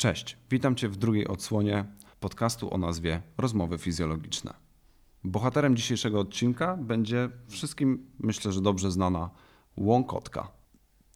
Cześć, 0.00 0.36
witam 0.50 0.74
Cię 0.74 0.88
w 0.88 0.96
drugiej 0.96 1.28
odsłonie 1.28 1.84
podcastu 2.20 2.74
o 2.74 2.78
nazwie 2.78 3.22
Rozmowy 3.38 3.78
Fizjologiczne. 3.78 4.54
Bohaterem 5.24 5.76
dzisiejszego 5.76 6.20
odcinka 6.20 6.76
będzie 6.76 7.28
wszystkim, 7.48 8.06
myślę, 8.18 8.52
że 8.52 8.60
dobrze 8.60 8.90
znana 8.90 9.30
łąkotka. 9.76 10.48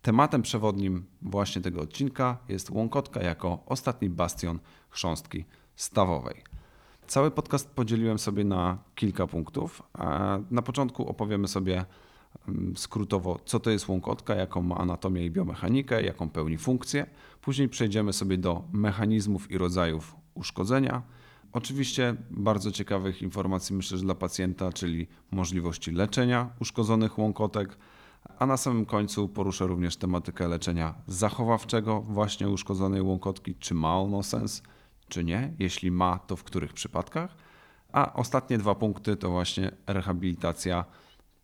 Tematem 0.03 0.43
przewodnim 0.43 1.07
właśnie 1.23 1.63
tego 1.63 1.81
odcinka 1.81 2.39
jest 2.49 2.71
łąkotka 2.71 3.23
jako 3.23 3.63
ostatni 3.67 4.11
bastion 4.11 4.59
chrząstki 4.91 5.45
stawowej. 5.77 6.43
Cały 7.07 7.31
podcast 7.31 7.71
podzieliłem 7.71 8.19
sobie 8.19 8.45
na 8.45 8.79
kilka 8.95 9.27
punktów. 9.27 9.83
Na 10.51 10.63
początku 10.63 11.09
opowiemy 11.09 11.49
sobie 11.49 11.85
skrótowo, 12.77 13.39
co 13.45 13.61
to 13.61 13.71
jest 13.71 13.89
łąkotka, 13.89 14.35
jaką 14.35 14.63
ma 14.63 14.77
anatomię 14.77 15.25
i 15.25 15.31
biomechanikę, 15.31 16.03
jaką 16.03 16.31
pełni 16.31 16.59
funkcję. 16.59 17.07
Później 17.41 17.69
przejdziemy 17.69 18.13
sobie 18.13 18.39
do 18.39 18.65
mechanizmów 18.73 19.51
i 19.51 19.59
rodzajów 19.59 20.17
uszkodzenia. 20.35 21.03
Oczywiście 21.53 22.15
bardzo 22.31 22.73
ciekawych 22.73 23.23
informacji 23.23 23.77
myślę, 23.77 23.99
że 23.99 24.05
dla 24.05 24.15
pacjenta, 24.15 24.73
czyli 24.73 25.07
możliwości 25.31 25.91
leczenia 25.91 26.51
uszkodzonych 26.61 27.19
łąkotek, 27.19 27.77
a 28.39 28.47
na 28.47 28.57
samym 28.57 28.87
końcu 28.87 29.29
poruszę 29.29 29.67
również 29.67 29.97
tematykę 29.97 30.49
leczenia 30.49 30.95
zachowawczego 31.07 32.01
właśnie 32.01 32.49
uszkodzonej 32.49 33.03
łąkotki, 33.03 33.55
czy 33.55 33.75
ma 33.75 33.99
ono 33.99 34.23
sens, 34.23 34.63
czy 35.09 35.25
nie, 35.25 35.53
jeśli 35.59 35.91
ma, 35.91 36.19
to 36.19 36.37
w 36.37 36.45
których 36.45 36.73
przypadkach. 36.73 37.37
A 37.93 38.13
ostatnie 38.13 38.59
dwa 38.59 38.75
punkty 38.75 39.17
to 39.17 39.31
właśnie 39.31 39.71
rehabilitacja 39.87 40.85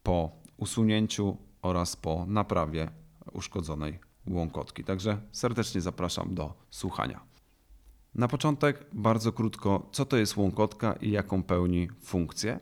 po 0.02 0.39
usunięciu 0.60 1.36
oraz 1.62 1.96
po 1.96 2.26
naprawie 2.26 2.90
uszkodzonej 3.32 3.98
łąkotki. 4.26 4.84
Także 4.84 5.20
serdecznie 5.32 5.80
zapraszam 5.80 6.34
do 6.34 6.54
słuchania. 6.70 7.20
Na 8.14 8.28
początek 8.28 8.86
bardzo 8.92 9.32
krótko, 9.32 9.88
co 9.92 10.04
to 10.04 10.16
jest 10.16 10.36
łąkotka 10.36 10.92
i 10.92 11.10
jaką 11.10 11.42
pełni 11.42 11.88
funkcję. 12.02 12.60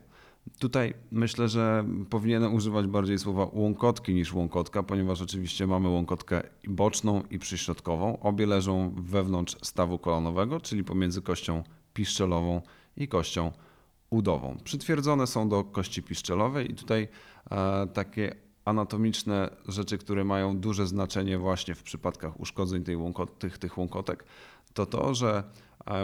Tutaj 0.59 0.95
myślę, 1.11 1.49
że 1.49 1.85
powinienem 2.11 2.55
używać 2.55 2.87
bardziej 2.87 3.19
słowa 3.19 3.49
łąkotki 3.53 4.15
niż 4.15 4.35
łąkotka, 4.35 4.83
ponieważ 4.83 5.23
oczywiście 5.23 5.67
mamy 5.67 5.89
łąkotkę 5.89 6.43
boczną 6.69 7.23
i 7.31 7.39
przyśrodkową. 7.39 8.19
Obie 8.21 8.47
leżą 8.47 8.95
wewnątrz 8.97 9.57
stawu 9.63 9.99
kolanowego, 9.99 10.61
czyli 10.61 10.85
pomiędzy 10.85 11.23
kością 11.23 11.63
piszczelową 11.95 12.63
i 12.97 13.09
kością 13.09 13.53
udową. 14.11 14.57
Przytwierdzone 14.65 15.27
są 15.27 15.49
do 15.49 15.65
kości 15.65 16.03
piszczelowej 16.03 16.71
i 16.71 16.75
tutaj 16.75 17.09
takie 17.93 18.35
anatomiczne 18.65 19.51
rzeczy, 19.69 19.99
które 19.99 20.25
mają 20.25 20.59
duże 20.59 20.87
znaczenie 20.87 21.39
właśnie 21.39 21.75
w 21.75 21.83
przypadkach 21.83 22.41
uszkodzeń 22.41 22.85
tej 22.85 22.97
tych, 23.39 23.59
tych 23.59 23.79
łąkotek, 23.79 24.25
to 24.75 24.87
to, 24.87 25.15
że 25.15 25.45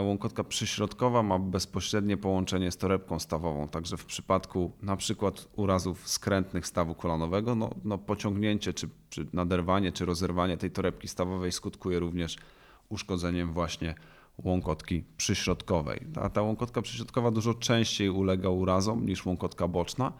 łąkotka 0.01 0.43
przyśrodkowa 0.43 1.23
ma 1.23 1.39
bezpośrednie 1.39 2.17
połączenie 2.17 2.71
z 2.71 2.77
torebką 2.77 3.19
stawową, 3.19 3.67
także 3.67 3.97
w 3.97 4.05
przypadku 4.05 4.71
na 4.81 4.97
przykład 4.97 5.47
urazów 5.55 6.07
skrętnych 6.07 6.67
stawu 6.67 6.95
kolanowego, 6.95 7.55
no, 7.55 7.69
no 7.83 7.97
pociągnięcie, 7.97 8.73
czy, 8.73 8.89
czy 9.09 9.27
naderwanie, 9.33 9.91
czy 9.91 10.05
rozerwanie 10.05 10.57
tej 10.57 10.71
torebki 10.71 11.07
stawowej 11.07 11.51
skutkuje 11.51 11.99
również 11.99 12.37
uszkodzeniem 12.89 13.53
właśnie 13.53 13.95
łąkotki 14.37 15.03
przyśrodkowej. 15.17 15.99
A 16.21 16.29
ta 16.29 16.41
łąkotka 16.41 16.81
przyśrodkowa 16.81 17.31
dużo 17.31 17.53
częściej 17.53 18.09
ulega 18.09 18.49
urazom 18.49 19.05
niż 19.05 19.25
łąkotka 19.25 19.67
boczna, 19.67 20.13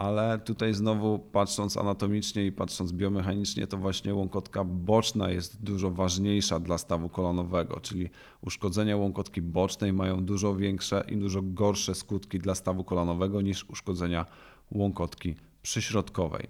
ale 0.00 0.38
tutaj 0.38 0.74
znowu 0.74 1.18
patrząc 1.18 1.76
anatomicznie 1.76 2.46
i 2.46 2.52
patrząc 2.52 2.92
biomechanicznie, 2.92 3.66
to 3.66 3.76
właśnie 3.76 4.14
łąkotka 4.14 4.64
boczna 4.64 5.30
jest 5.30 5.62
dużo 5.62 5.90
ważniejsza 5.90 6.60
dla 6.60 6.78
stawu 6.78 7.08
kolonowego, 7.08 7.80
czyli 7.80 8.10
uszkodzenia 8.40 8.96
łąkotki 8.96 9.42
bocznej 9.42 9.92
mają 9.92 10.24
dużo 10.24 10.56
większe 10.56 11.04
i 11.08 11.16
dużo 11.16 11.40
gorsze 11.42 11.94
skutki 11.94 12.38
dla 12.38 12.54
stawu 12.54 12.84
kolonowego 12.84 13.40
niż 13.40 13.64
uszkodzenia 13.64 14.26
łąkotki 14.72 15.34
przyśrodkowej. 15.62 16.48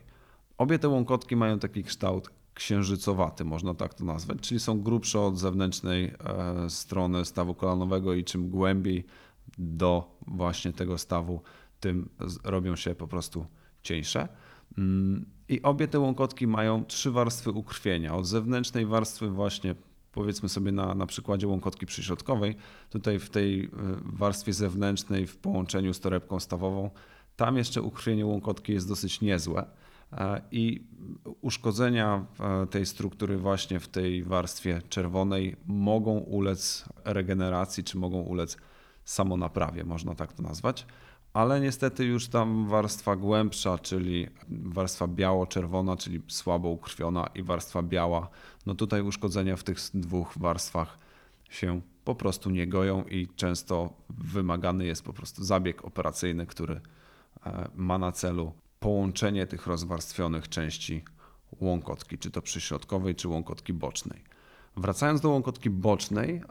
Obie 0.58 0.78
te 0.78 0.88
łąkotki 0.88 1.36
mają 1.36 1.58
taki 1.58 1.84
kształt 1.84 2.30
księżycowaty, 2.54 3.44
można 3.44 3.74
tak 3.74 3.94
to 3.94 4.04
nazwać, 4.04 4.38
czyli 4.40 4.60
są 4.60 4.80
grubsze 4.80 5.20
od 5.20 5.38
zewnętrznej 5.38 6.04
e, 6.04 6.14
strony 6.70 7.24
stawu 7.24 7.54
kolanowego 7.54 8.14
i 8.14 8.24
czym 8.24 8.50
głębiej 8.50 9.04
do 9.58 10.16
właśnie 10.26 10.72
tego 10.72 10.98
stawu 10.98 11.40
tym 11.80 12.08
robią 12.44 12.76
się 12.76 12.94
po 12.94 13.08
prostu 13.08 13.46
cieńsze. 13.82 14.28
Mm, 14.78 15.26
I 15.48 15.62
obie 15.62 15.88
te 15.88 15.98
łąkotki 15.98 16.46
mają 16.46 16.84
trzy 16.84 17.10
warstwy 17.10 17.50
ukrwienia. 17.50 18.14
Od 18.14 18.26
zewnętrznej 18.26 18.86
warstwy 18.86 19.30
właśnie 19.30 19.74
powiedzmy 20.12 20.48
sobie 20.48 20.72
na, 20.72 20.94
na 20.94 21.06
przykładzie 21.06 21.48
łąkotki 21.48 21.86
przyśrodkowej, 21.86 22.56
tutaj 22.90 23.18
w 23.18 23.30
tej 23.30 23.64
y, 23.64 23.68
warstwie 24.02 24.52
zewnętrznej 24.52 25.26
w 25.26 25.36
połączeniu 25.36 25.94
z 25.94 26.00
torebką 26.00 26.40
stawową, 26.40 26.90
tam 27.36 27.56
jeszcze 27.56 27.82
ukrwienie 27.82 28.26
łąkotki 28.26 28.72
jest 28.72 28.88
dosyć 28.88 29.20
niezłe 29.20 29.66
e, 30.12 30.42
i 30.50 30.84
uszkodzenia 31.40 32.26
e, 32.40 32.66
tej 32.66 32.86
struktury 32.86 33.38
właśnie 33.38 33.80
w 33.80 33.88
tej 33.88 34.24
warstwie 34.24 34.82
czerwonej 34.88 35.56
mogą 35.66 36.18
ulec 36.18 36.84
regeneracji, 37.04 37.84
czy 37.84 37.98
mogą 37.98 38.20
ulec 38.20 38.56
samonaprawie, 39.04 39.84
można 39.84 40.14
tak 40.14 40.32
to 40.32 40.42
nazwać 40.42 40.86
ale 41.32 41.60
niestety 41.60 42.04
już 42.04 42.28
tam 42.28 42.66
warstwa 42.66 43.16
głębsza, 43.16 43.78
czyli 43.78 44.28
warstwa 44.48 45.06
biało-czerwona, 45.06 45.96
czyli 45.96 46.20
słabo 46.28 46.68
ukrwiona 46.68 47.26
i 47.34 47.42
warstwa 47.42 47.82
biała, 47.82 48.28
no 48.66 48.74
tutaj 48.74 49.02
uszkodzenia 49.02 49.56
w 49.56 49.64
tych 49.64 49.78
dwóch 49.94 50.38
warstwach 50.38 50.98
się 51.50 51.80
po 52.04 52.14
prostu 52.14 52.50
nie 52.50 52.66
goją 52.66 53.04
i 53.04 53.28
często 53.36 53.92
wymagany 54.08 54.86
jest 54.86 55.04
po 55.04 55.12
prostu 55.12 55.44
zabieg 55.44 55.84
operacyjny, 55.84 56.46
który 56.46 56.80
e, 57.46 57.68
ma 57.74 57.98
na 57.98 58.12
celu 58.12 58.52
połączenie 58.80 59.46
tych 59.46 59.66
rozwarstwionych 59.66 60.48
części 60.48 61.04
łąkotki, 61.60 62.18
czy 62.18 62.30
to 62.30 62.42
przyśrodkowej, 62.42 63.14
czy 63.14 63.28
łąkotki 63.28 63.72
bocznej. 63.72 64.29
Wracając 64.76 65.20
do 65.20 65.30
łąkotki 65.30 65.70
bocznej, 65.70 66.42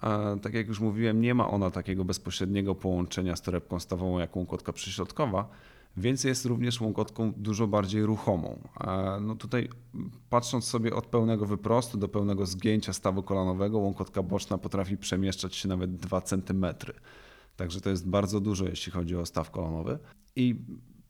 tak 0.41 0.53
jak 0.53 0.67
już 0.67 0.79
mówiłem, 0.79 1.21
nie 1.21 1.33
ma 1.33 1.49
ona 1.49 1.71
takiego 1.71 2.05
bezpośredniego 2.05 2.75
połączenia 2.75 3.35
z 3.35 3.41
torebką 3.41 3.79
stawową 3.79 4.19
jak 4.19 4.35
łąkotka 4.35 4.73
przyśrodkowa, 4.73 5.49
więc 5.97 6.23
jest 6.23 6.45
również 6.45 6.81
łąkotką 6.81 7.33
dużo 7.37 7.67
bardziej 7.67 8.05
ruchomą. 8.05 8.59
No 9.21 9.35
tutaj 9.35 9.69
patrząc 10.29 10.65
sobie 10.65 10.95
od 10.95 11.05
pełnego 11.05 11.45
wyprostu 11.45 11.97
do 11.97 12.07
pełnego 12.07 12.45
zgięcia 12.45 12.93
stawu 12.93 13.23
kolanowego, 13.23 13.77
łąkotka 13.77 14.23
boczna 14.23 14.57
potrafi 14.57 14.97
przemieszczać 14.97 15.55
się 15.55 15.67
nawet 15.67 15.95
2 15.95 16.21
cm. 16.21 16.65
Także 17.55 17.81
to 17.81 17.89
jest 17.89 18.09
bardzo 18.09 18.39
dużo, 18.39 18.65
jeśli 18.65 18.91
chodzi 18.91 19.15
o 19.15 19.25
staw 19.25 19.51
kolanowy. 19.51 19.99
I 20.35 20.55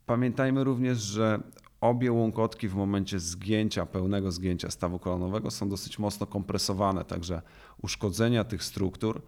pamiętajmy 0.05 0.63
również, 0.63 0.97
że 0.97 1.39
obie 1.81 2.12
łąkotki 2.12 2.67
w 2.67 2.75
momencie 2.75 3.19
zgięcia, 3.19 3.85
pełnego 3.85 4.31
zgięcia 4.31 4.72
stawu 4.72 5.00
kolanowego 5.00 5.51
są 5.51 5.69
dosyć 5.69 6.00
mocno 6.00 6.28
kompresowane, 6.28 7.06
także 7.06 7.41
uszkodzenia 7.81 8.44
tych 8.44 8.63
struktur, 8.63 9.22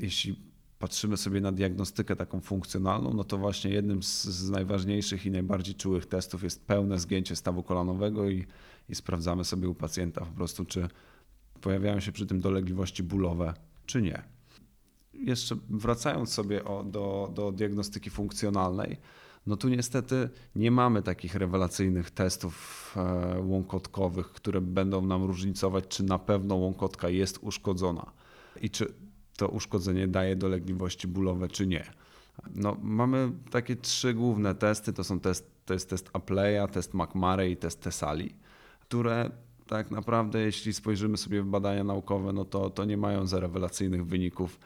jeśli 0.00 0.48
patrzymy 0.78 1.16
sobie 1.16 1.40
na 1.40 1.52
diagnostykę 1.52 2.16
taką 2.16 2.40
funkcjonalną, 2.40 3.14
no 3.14 3.24
to 3.24 3.38
właśnie 3.38 3.70
jednym 3.70 4.02
z, 4.02 4.24
z 4.24 4.50
najważniejszych 4.50 5.26
i 5.26 5.30
najbardziej 5.30 5.74
czułych 5.74 6.06
testów 6.06 6.42
jest 6.42 6.66
pełne 6.66 6.98
zgięcie 6.98 7.36
stawu 7.36 7.62
kolanowego 7.62 8.30
i, 8.30 8.46
i 8.88 8.94
sprawdzamy 8.94 9.44
sobie 9.44 9.68
u 9.68 9.74
pacjenta 9.74 10.20
po 10.20 10.32
prostu, 10.32 10.64
czy 10.64 10.88
pojawiają 11.60 12.00
się 12.00 12.12
przy 12.12 12.26
tym 12.26 12.40
dolegliwości 12.40 13.02
bólowe, 13.02 13.54
czy 13.86 14.02
nie. 14.02 14.22
Jeszcze 15.14 15.56
wracając 15.70 16.32
sobie 16.32 16.64
o, 16.64 16.84
do, 16.84 17.30
do 17.34 17.52
diagnostyki 17.52 18.10
funkcjonalnej, 18.10 18.96
no 19.48 19.56
tu 19.56 19.68
niestety 19.68 20.28
nie 20.56 20.70
mamy 20.70 21.02
takich 21.02 21.34
rewelacyjnych 21.34 22.10
testów 22.10 22.94
e, 22.96 23.40
łąkotkowych, 23.40 24.26
które 24.26 24.60
będą 24.60 25.06
nam 25.06 25.24
różnicować, 25.24 25.84
czy 25.88 26.04
na 26.04 26.18
pewno 26.18 26.54
łąkotka 26.54 27.08
jest 27.08 27.38
uszkodzona 27.42 28.12
i 28.62 28.70
czy 28.70 28.94
to 29.36 29.48
uszkodzenie 29.48 30.08
daje 30.08 30.36
dolegliwości 30.36 31.08
bólowe, 31.08 31.48
czy 31.48 31.66
nie. 31.66 31.84
No, 32.54 32.76
mamy 32.82 33.32
takie 33.50 33.76
trzy 33.76 34.14
główne 34.14 34.54
testy. 34.54 34.92
To 34.92 35.04
są 35.04 35.20
test, 35.20 35.50
to 35.64 35.74
jest 35.74 35.90
test 35.90 36.10
Apleya, 36.12 36.68
test 36.72 36.94
McMurray 36.94 37.52
i 37.52 37.56
test 37.56 37.80
Tesali, 37.80 38.34
które 38.80 39.30
tak 39.66 39.90
naprawdę, 39.90 40.40
jeśli 40.40 40.72
spojrzymy 40.72 41.16
sobie 41.16 41.42
w 41.42 41.46
badania 41.46 41.84
naukowe, 41.84 42.32
no 42.32 42.44
to, 42.44 42.70
to 42.70 42.84
nie 42.84 42.96
mają 42.96 43.26
za 43.26 43.40
rewelacyjnych 43.40 44.06
wyników 44.06 44.58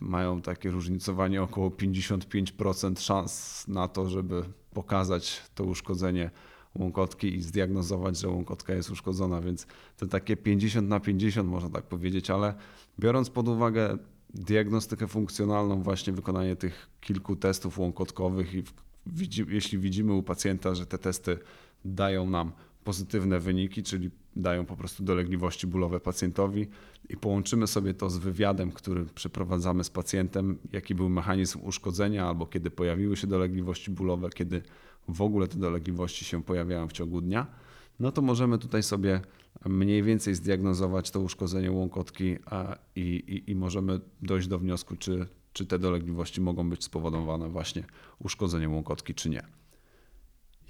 mają 0.00 0.42
takie 0.42 0.70
różnicowanie 0.70 1.42
około 1.42 1.70
55% 1.70 3.00
szans 3.00 3.64
na 3.68 3.88
to, 3.88 4.08
żeby 4.08 4.42
pokazać 4.74 5.42
to 5.54 5.64
uszkodzenie 5.64 6.30
łąkotki 6.74 7.34
i 7.34 7.42
zdiagnozować, 7.42 8.18
że 8.18 8.28
łąkotka 8.28 8.74
jest 8.74 8.90
uszkodzona, 8.90 9.40
więc 9.40 9.66
to 9.96 10.06
takie 10.06 10.36
50 10.36 10.88
na 10.88 11.00
50 11.00 11.48
można 11.48 11.70
tak 11.70 11.84
powiedzieć, 11.84 12.30
ale 12.30 12.54
biorąc 12.98 13.30
pod 13.30 13.48
uwagę 13.48 13.98
diagnostykę 14.34 15.08
funkcjonalną, 15.08 15.82
właśnie 15.82 16.12
wykonanie 16.12 16.56
tych 16.56 16.90
kilku 17.00 17.36
testów 17.36 17.78
łąkotkowych 17.78 18.54
i 18.54 18.62
jeśli 19.48 19.78
widzimy 19.78 20.12
u 20.12 20.22
pacjenta, 20.22 20.74
że 20.74 20.86
te 20.86 20.98
testy 20.98 21.38
dają 21.84 22.30
nam 22.30 22.52
pozytywne 22.84 23.40
wyniki, 23.40 23.82
czyli 23.82 24.10
dają 24.36 24.66
po 24.66 24.76
prostu 24.76 25.02
dolegliwości 25.02 25.66
bólowe 25.66 26.00
pacjentowi 26.00 26.68
i 27.08 27.16
połączymy 27.16 27.66
sobie 27.66 27.94
to 27.94 28.10
z 28.10 28.18
wywiadem, 28.18 28.72
który 28.72 29.04
przeprowadzamy 29.04 29.84
z 29.84 29.90
pacjentem, 29.90 30.58
jaki 30.72 30.94
był 30.94 31.08
mechanizm 31.08 31.60
uszkodzenia 31.62 32.26
albo 32.28 32.46
kiedy 32.46 32.70
pojawiły 32.70 33.16
się 33.16 33.26
dolegliwości 33.26 33.90
bólowe, 33.90 34.30
kiedy 34.30 34.62
w 35.08 35.22
ogóle 35.22 35.48
te 35.48 35.58
dolegliwości 35.58 36.24
się 36.24 36.42
pojawiają 36.42 36.88
w 36.88 36.92
ciągu 36.92 37.20
dnia, 37.20 37.46
no 38.00 38.12
to 38.12 38.22
możemy 38.22 38.58
tutaj 38.58 38.82
sobie 38.82 39.20
mniej 39.66 40.02
więcej 40.02 40.34
zdiagnozować 40.34 41.10
to 41.10 41.20
uszkodzenie 41.20 41.72
łąkotki 41.72 42.36
i, 42.96 43.00
i, 43.00 43.50
i 43.50 43.54
możemy 43.54 44.00
dojść 44.22 44.48
do 44.48 44.58
wniosku, 44.58 44.96
czy, 44.96 45.26
czy 45.52 45.66
te 45.66 45.78
dolegliwości 45.78 46.40
mogą 46.40 46.70
być 46.70 46.84
spowodowane 46.84 47.48
właśnie 47.48 47.84
uszkodzeniem 48.18 48.74
łąkotki, 48.74 49.14
czy 49.14 49.30
nie. 49.30 49.59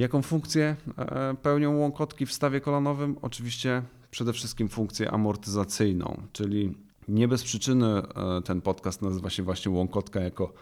Jaką 0.01 0.23
funkcję 0.23 0.77
e, 0.99 1.35
pełnią 1.43 1.77
łąkotki 1.77 2.27
w 2.27 2.33
stawie 2.33 2.61
kolanowym? 2.61 3.17
Oczywiście 3.23 3.83
przede 4.11 4.33
wszystkim 4.33 4.69
funkcję 4.69 5.11
amortyzacyjną, 5.11 6.23
czyli 6.33 6.75
nie 7.09 7.29
bez 7.29 7.45
przyczyny 7.45 7.87
e, 7.87 8.03
ten 8.45 8.61
podcast 8.61 9.03
nazywa 9.03 9.31
się 9.31 9.43
właśnie 9.43 9.73
łąkotka 9.73 10.21
jako 10.21 10.53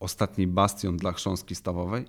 ostatni 0.00 0.46
bastion 0.46 0.96
dla 0.96 1.12
chrząstki 1.12 1.54
stawowej, 1.54 2.04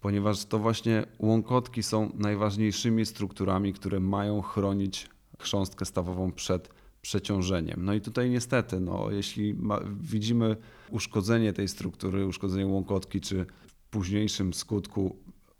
ponieważ 0.00 0.44
to 0.44 0.58
właśnie 0.58 1.06
łąkotki 1.18 1.82
są 1.82 2.10
najważniejszymi 2.14 3.06
strukturami, 3.06 3.72
które 3.72 4.00
mają 4.00 4.42
chronić 4.42 5.08
chrząstkę 5.38 5.84
stawową 5.84 6.32
przed 6.32 6.70
przeciążeniem. 7.02 7.84
No 7.84 7.94
i 7.94 8.00
tutaj 8.00 8.30
niestety, 8.30 8.80
no, 8.80 9.10
jeśli 9.10 9.54
ma, 9.54 9.80
widzimy 10.00 10.56
uszkodzenie 10.90 11.52
tej 11.52 11.68
struktury, 11.68 12.26
uszkodzenie 12.26 12.66
łąkotki, 12.66 13.20
czy 13.20 13.46
w 13.66 13.74
późniejszym 13.90 14.54
skutku 14.54 15.16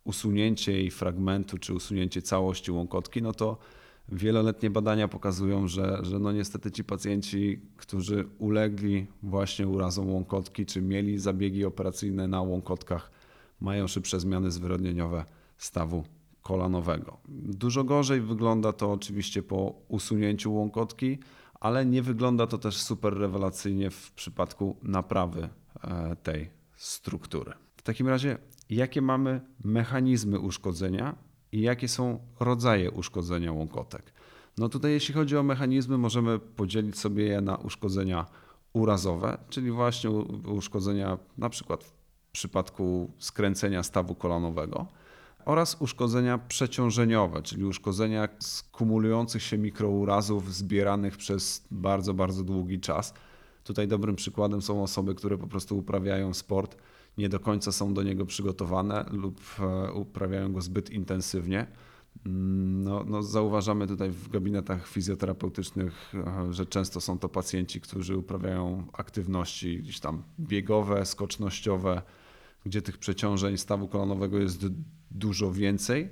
usunięcie 0.07 0.73
jej 0.73 0.91
fragmentu, 0.91 1.59
czy 1.59 1.75
usunięcie 1.75 2.23
całości 2.23 2.73
łąkotki, 2.73 3.23
no 3.23 3.33
to 3.33 3.59
wieloletnie 4.09 4.71
badania 4.71 5.09
pokazują, 5.09 5.69
że, 5.69 5.99
że 6.03 6.19
no 6.19 6.33
niestety 6.33 6.71
ci 6.71 6.85
pacjenci, 6.85 7.61
którzy 7.77 8.29
ulegli 8.39 9.07
właśnie 9.23 9.69
urazom 9.69 10.13
łąkotki, 10.13 10.67
czy 10.67 10.83
mieli 10.83 11.19
zabiegi 11.19 11.65
operacyjne 11.65 12.29
na 12.29 12.43
łąkotkach, 12.43 13.11
mają 13.61 13.87
szybsze 13.87 14.21
zmiany 14.21 14.51
zwyrodnieniowe 14.51 15.25
stawu 15.59 16.05
kolanowego. 16.43 17.19
Dużo 17.29 17.85
gorzej 17.85 18.21
wygląda 18.21 18.73
to 18.73 18.93
oczywiście 18.93 19.43
po 19.43 19.75
usunięciu 19.89 20.55
łąkotki, 20.55 21.19
ale 21.61 21.87
nie 21.87 22.03
wygląda 22.03 22.47
to 22.47 22.59
też 22.59 22.77
super 22.77 23.15
rewelacyjnie 23.15 23.91
w 23.91 24.13
przypadku 24.13 24.77
naprawy 24.83 25.49
e, 25.85 26.17
tej 26.23 26.51
struktury. 26.77 27.53
W 27.77 27.83
takim 27.83 28.09
razie, 28.09 28.39
jakie 28.71 29.03
mamy 29.03 29.41
mechanizmy 29.65 30.41
uszkodzenia 30.41 31.15
i 31.53 31.61
jakie 31.61 31.89
są 31.89 32.19
rodzaje 32.41 32.91
uszkodzenia 32.91 33.53
łąkotek? 33.53 34.13
No 34.59 34.69
tutaj, 34.69 34.93
jeśli 34.93 35.15
chodzi 35.15 35.37
o 35.37 35.43
mechanizmy, 35.43 35.99
możemy 35.99 36.39
podzielić 36.39 36.99
sobie 36.99 37.25
je 37.25 37.41
na 37.41 37.57
uszkodzenia 37.57 38.27
urazowe, 38.73 39.39
czyli 39.49 39.71
właśnie 39.71 40.11
uszkodzenia 40.57 41.19
na 41.39 41.49
przykład 41.49 41.85
w 41.85 41.93
przypadku 42.33 43.11
skręcenia 43.19 43.83
stawu 43.83 44.15
kolanowego 44.15 44.87
oraz 45.45 45.77
uszkodzenia 45.81 46.39
przeciążeniowe, 46.39 47.43
czyli 47.43 47.65
uszkodzenia 47.65 48.29
z 48.39 48.63
kumulujących 48.63 49.43
się 49.43 49.59
mikrourazów 49.59 50.55
zbieranych 50.55 51.17
przez 51.17 51.67
bardzo, 51.71 52.15
bardzo 52.15 52.45
długi 52.45 52.81
czas. 52.81 53.15
Tutaj 53.65 53.89
dobrym 53.89 54.17
przykładem 54.17 54.63
są 54.63 54.83
osoby, 54.83 55.15
które 55.15 55.39
po 55.39 55.47
prostu 55.47 55.79
uprawiają 55.79 56.35
sport, 56.35 56.77
nie 57.19 57.29
do 57.29 57.41
końca 57.41 57.73
są 57.73 57.95
do 57.95 58.03
niego 58.03 58.27
przygotowane 58.27 59.05
lub 59.11 59.41
e, 59.59 59.93
uprawiają 59.93 60.53
go 60.53 60.61
zbyt 60.61 60.91
intensywnie. 60.91 61.67
Mm, 62.27 62.85
no, 62.85 63.05
no 63.05 63.23
zauważamy 63.23 63.87
tutaj 63.87 64.11
w 64.11 64.29
gabinetach 64.29 64.89
fizjoterapeutycznych, 64.89 66.15
e, 66.15 66.53
że 66.53 66.67
często 66.67 67.01
są 67.01 67.19
to 67.19 67.29
pacjenci, 67.29 67.81
którzy 67.81 68.17
uprawiają 68.17 68.87
aktywności 68.93 69.79
gdzieś 69.79 70.01
tam 70.01 70.23
biegowe, 70.41 71.07
skocznościowe, 71.07 72.03
gdzie 72.65 72.83
tych 72.83 72.99
przeciążeń 72.99 73.59
stawu 73.59 73.89
kolanowego 73.89 74.39
jest 74.39 74.67
dużo 75.11 75.53
więcej, 75.53 76.09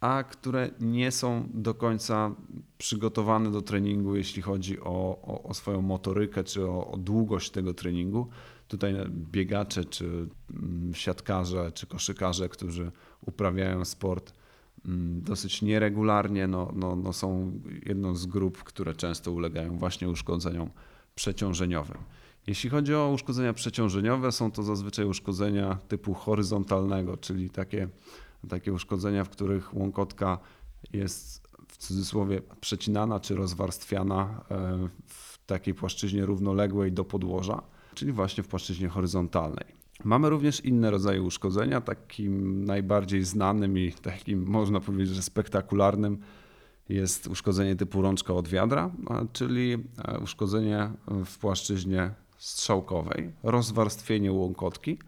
a 0.00 0.24
które 0.24 0.70
nie 0.80 1.10
są 1.10 1.48
do 1.54 1.74
końca 1.74 2.34
przygotowane 2.78 3.50
do 3.50 3.62
treningu, 3.62 4.16
jeśli 4.16 4.42
chodzi 4.42 4.80
o, 4.80 5.18
o, 5.22 5.42
o 5.42 5.54
swoją 5.54 5.82
motorykę 5.82 6.44
czy 6.44 6.66
o, 6.66 6.90
o, 6.90 6.96
długość 6.96 7.50
tego 7.50 7.74
treningu. 7.74 8.28
Tutaj 8.68 8.94
biegacze, 9.10 9.84
czy 9.84 10.28
mm, 10.50 10.94
siatkarze, 10.94 11.72
czy 11.72 11.86
koszykarze, 11.86 12.48
którzy 12.48 12.92
uprawiają 13.26 13.84
sport 13.84 14.32
mm, 14.84 15.22
dosyć 15.22 15.62
nieregularnie, 15.62 16.46
no, 16.46 16.72
no, 16.74 16.96
no 16.96 17.12
są 17.12 17.52
jedną 17.86 18.14
z 18.14 18.26
grup, 18.26 18.64
które 18.64 18.94
często 18.94 19.32
ulegają 19.32 19.78
właśnie 19.78 20.08
uszkodzeniom 20.08 20.70
przeciążeniowym. 21.14 21.98
Jeśli 22.46 22.70
chodzi 22.70 22.94
o 22.94 23.10
uszkodzenia 23.10 23.52
przeciążeniowe, 23.52 24.32
są 24.32 24.50
to 24.50 24.62
zazwyczaj 24.62 25.04
uszkodzenia 25.04 25.78
typu 25.88 26.14
horyzontalnego, 26.14 27.16
czyli 27.16 27.50
takie, 27.50 27.88
takie 28.48 28.72
uszkodzenia, 28.72 29.24
w 29.24 29.28
których 29.28 29.74
łąkotka 29.74 30.38
jest 30.92 31.48
w 31.68 31.76
cudzysłowie 31.76 32.42
przecinana 32.60 33.20
czy 33.20 33.34
rozwarstwiana 33.34 34.44
e, 34.50 34.88
w 35.06 35.38
takiej 35.46 35.74
płaszczyźnie 35.74 36.26
równoległej 36.26 36.92
do 36.92 37.04
podłoża, 37.04 37.62
czyli 37.98 38.12
właśnie 38.12 38.42
w 38.42 38.48
płaszczyźnie 38.48 38.88
horyzontalnej. 38.88 39.64
Mamy 40.04 40.30
również 40.30 40.64
inne 40.64 40.90
rodzaje 40.90 41.22
uszkodzenia. 41.22 41.80
Takim 41.80 42.64
najbardziej 42.64 43.24
znanym 43.24 43.78
i 43.78 43.92
takim 43.92 44.46
można 44.46 44.80
powiedzieć, 44.80 45.14
że 45.14 45.22
spektakularnym 45.22 46.18
jest 46.88 47.26
uszkodzenie 47.26 47.76
typu 47.76 48.02
rączka 48.02 48.34
od 48.34 48.48
wiadra, 48.48 48.90
czyli 49.32 49.72
e, 50.04 50.18
uszkodzenie 50.18 50.90
w 51.24 51.38
płaszczyźnie 51.38 52.10
strzałkowej, 52.36 53.32
rozwarstwienie 53.42 54.32
łąkotki. 54.32 54.98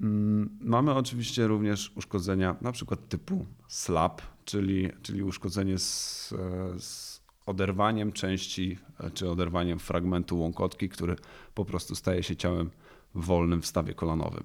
Mm, 0.00 0.58
mamy 0.60 0.94
oczywiście 0.94 1.46
również 1.46 1.92
uszkodzenia 1.96 2.56
na 2.60 2.72
przykład 2.72 3.08
typu 3.08 3.46
slap, 3.68 4.22
czyli, 4.44 4.90
czyli 5.02 5.22
uszkodzenie 5.22 5.78
z, 5.78 6.34
z 6.78 7.13
oderwaniem 7.46 8.12
części 8.12 8.78
czy 9.14 9.30
oderwaniem 9.30 9.78
fragmentu 9.78 10.38
łąkotki, 10.38 10.88
który 10.88 11.16
po 11.54 11.64
prostu 11.64 11.94
staje 11.94 12.22
się 12.22 12.36
ciałem 12.36 12.70
wolnym 13.14 13.62
w 13.62 13.66
stawie 13.66 13.94
kolanowym. 13.94 14.44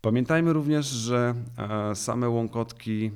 Pamiętajmy 0.00 0.52
również, 0.52 0.86
że 0.86 1.34
e, 1.90 1.94
same 1.94 2.28
łąkotki, 2.28 3.10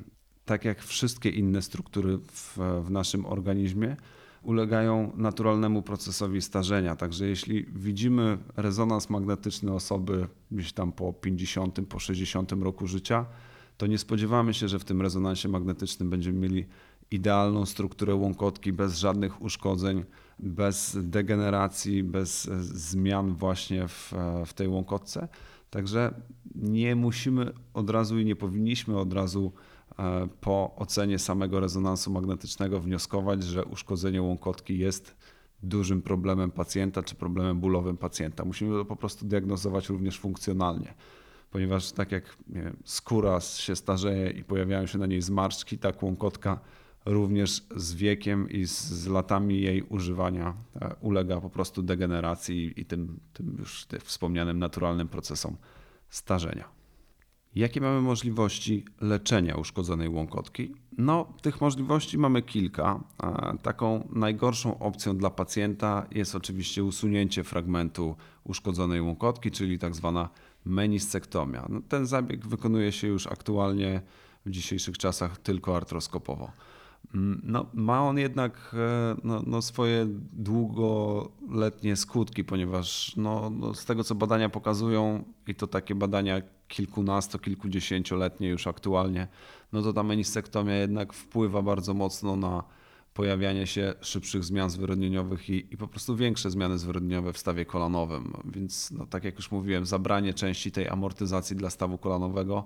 tak 0.44 0.64
jak 0.64 0.82
wszystkie 0.82 1.30
inne 1.30 1.62
struktury 1.62 2.18
w, 2.18 2.58
w 2.84 2.90
naszym 2.90 3.26
organizmie, 3.26 3.96
ulegają 4.42 5.12
naturalnemu 5.16 5.82
procesowi 5.82 6.42
starzenia. 6.42 6.96
Także 6.96 7.26
jeśli 7.26 7.64
widzimy 7.64 8.38
rezonans 8.56 9.10
magnetyczny 9.10 9.72
osoby 9.72 10.26
gdzieś 10.50 10.72
tam 10.72 10.92
po 10.92 11.12
50, 11.12 11.80
po 11.88 11.98
60 11.98 12.52
roku 12.52 12.86
życia, 12.86 13.26
to 13.76 13.86
nie 13.86 13.98
spodziewamy 13.98 14.54
się, 14.54 14.68
że 14.68 14.78
w 14.78 14.84
tym 14.84 15.02
rezonansie 15.02 15.48
magnetycznym 15.48 16.10
będziemy 16.10 16.38
mieli 16.38 16.66
idealną 17.12 17.66
strukturę 17.66 18.14
łąkotki 18.14 18.72
bez 18.72 18.98
żadnych 18.98 19.42
uszkodzeń, 19.42 20.04
bez 20.38 20.98
degeneracji, 21.02 22.04
bez 22.04 22.44
zmian 22.60 23.34
właśnie 23.34 23.88
w, 23.88 24.12
w 24.46 24.52
tej 24.52 24.68
łąkotce. 24.68 25.28
Także 25.70 26.14
nie 26.54 26.96
musimy 26.96 27.52
od 27.74 27.90
razu 27.90 28.18
i 28.18 28.24
nie 28.24 28.36
powinniśmy 28.36 28.98
od 28.98 29.12
razu 29.12 29.52
E, 29.98 30.28
po 30.40 30.76
ocenie 30.76 31.18
samego 31.18 31.60
rezonansu 31.60 32.10
magnetycznego 32.10 32.80
wnioskować, 32.80 33.42
że 33.42 33.64
uszkodzenie 33.64 34.22
łąkotki 34.22 34.78
jest 34.78 35.16
dużym 35.62 36.02
problemem 36.02 36.50
pacjenta 36.50 37.02
czy 37.02 37.14
problemem 37.14 37.60
bólowym 37.60 37.96
pacjenta. 37.96 38.44
Musimy 38.44 38.78
to 38.78 38.84
po 38.84 38.96
prostu 38.96 39.26
diagnozować 39.26 39.88
również 39.88 40.18
funkcjonalnie, 40.18 40.94
ponieważ 41.50 41.92
tak 41.92 42.12
jak 42.12 42.36
wiem, 42.48 42.76
skóra 42.84 43.40
się 43.40 43.76
starzeje 43.76 44.30
i 44.30 44.44
pojawiają 44.44 44.86
się 44.86 44.98
na 44.98 45.06
niej 45.06 45.22
zmarszczki, 45.22 45.78
tak 45.78 46.02
łąkotka 46.02 46.60
również 47.04 47.66
z 47.76 47.94
wiekiem 47.94 48.50
i 48.50 48.64
z, 48.64 49.06
latami 49.06 49.60
jej 49.60 49.82
używania 49.82 50.54
e, 50.80 50.94
ulega 51.00 51.40
po 51.40 51.50
prostu 51.50 51.82
degeneracji 51.82 52.80
i 52.80 52.84
tym, 52.84 53.20
tym 53.32 53.56
już 53.58 53.86
tym 53.86 54.00
wspomnianym 54.00 54.58
naturalnym 54.58 55.08
procesom 55.08 55.56
starzenia. 56.08 56.82
Jakie 57.54 57.80
mamy 57.80 58.00
możliwości 58.00 58.84
leczenia 59.00 59.56
uszkodzonej 59.56 60.08
łąkotki? 60.08 60.74
No, 60.98 61.32
tych 61.42 61.60
możliwości 61.60 62.18
mamy 62.18 62.42
kilka. 62.42 63.00
Taką 63.62 64.08
najgorszą 64.12 64.78
opcją 64.78 65.16
dla 65.16 65.30
pacjenta 65.30 66.06
jest 66.10 66.34
oczywiście 66.34 66.84
usunięcie 66.84 67.44
fragmentu 67.44 68.16
uszkodzonej 68.44 69.00
łąkotki, 69.00 69.50
czyli 69.50 69.78
tak 69.78 69.94
zwana 69.94 70.28
meniscektomia. 70.64 71.66
No, 71.68 71.80
ten 71.88 72.06
zabieg 72.06 72.46
wykonuje 72.46 72.92
się 72.92 73.08
już 73.08 73.26
aktualnie 73.26 74.02
w 74.46 74.50
dzisiejszych 74.50 74.98
czasach 74.98 75.38
tylko 75.38 75.76
artroskopowo. 75.76 76.52
Mm, 77.14 77.42
no, 77.44 77.66
ma 77.74 78.02
on 78.02 78.18
jednak 78.18 78.74
e, 78.74 79.16
no, 79.24 79.42
no 79.46 79.62
swoje 79.62 80.06
długoletnie 80.32 81.96
skutki, 81.96 82.44
ponieważ 82.44 83.16
no, 83.16 83.50
no 83.50 83.74
z 83.74 83.84
tego 83.84 84.04
co 84.04 84.14
badania 84.14 84.48
pokazują, 84.48 85.24
i 85.46 85.54
to 85.54 85.66
takie 85.66 85.94
badania 85.94 86.42
kilkunasto, 86.68 87.38
kilkudziesięcioletnie 87.38 88.48
już 88.48 88.66
aktualnie, 88.66 89.28
no 89.72 89.82
to 89.82 89.92
ta 89.92 90.02
menisektomia 90.02 90.74
jednak 90.74 91.12
wpływa 91.12 91.62
bardzo 91.62 91.94
mocno 91.94 92.36
na 92.36 92.64
pojawianie 93.14 93.66
się 93.66 93.94
szybszych 94.00 94.44
zmian 94.44 94.70
zwyrodnieniowych 94.70 95.50
i, 95.50 95.74
i 95.74 95.76
po 95.76 95.88
prostu 95.88 96.16
większe 96.16 96.50
zmiany 96.50 96.78
zwyrodnieniowe 96.78 97.32
w 97.32 97.38
stawie 97.38 97.64
kolanowym. 97.64 98.32
Więc 98.44 98.90
no, 98.90 99.06
tak 99.06 99.24
jak 99.24 99.36
już 99.36 99.50
mówiłem, 99.50 99.86
zabranie 99.86 100.34
części 100.34 100.72
tej 100.72 100.88
amortyzacji 100.88 101.56
dla 101.56 101.70
stawu 101.70 101.98
kolanowego 101.98 102.64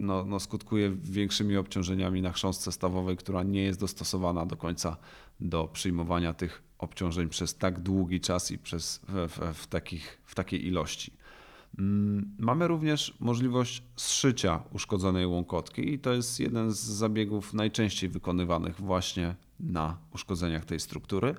no, 0.00 0.24
no 0.24 0.40
skutkuje 0.40 0.90
większymi 1.02 1.56
obciążeniami 1.56 2.22
na 2.22 2.32
chrząstce 2.32 2.72
stawowej, 2.72 3.16
która 3.16 3.42
nie 3.42 3.62
jest 3.62 3.80
dostosowana 3.80 4.46
do 4.46 4.56
końca 4.56 4.96
do 5.40 5.68
przyjmowania 5.72 6.32
tych 6.34 6.62
obciążeń 6.78 7.28
przez 7.28 7.54
tak 7.54 7.80
długi 7.80 8.20
czas 8.20 8.50
i 8.50 8.58
przez, 8.58 9.00
w, 9.08 9.28
w, 9.28 9.54
w, 9.54 9.66
takich, 9.66 10.20
w 10.24 10.34
takiej 10.34 10.66
ilości. 10.66 11.12
Mm, 11.78 12.36
mamy 12.38 12.68
również 12.68 13.16
możliwość 13.20 13.82
zszycia 13.96 14.62
uszkodzonej 14.72 15.26
łąkotki 15.26 15.92
i 15.92 15.98
to 15.98 16.12
jest 16.12 16.40
jeden 16.40 16.70
z 16.70 16.78
zabiegów 16.78 17.54
najczęściej 17.54 18.10
wykonywanych 18.10 18.80
właśnie 18.80 19.34
na 19.60 19.98
uszkodzeniach 20.14 20.64
tej 20.64 20.80
struktury. 20.80 21.34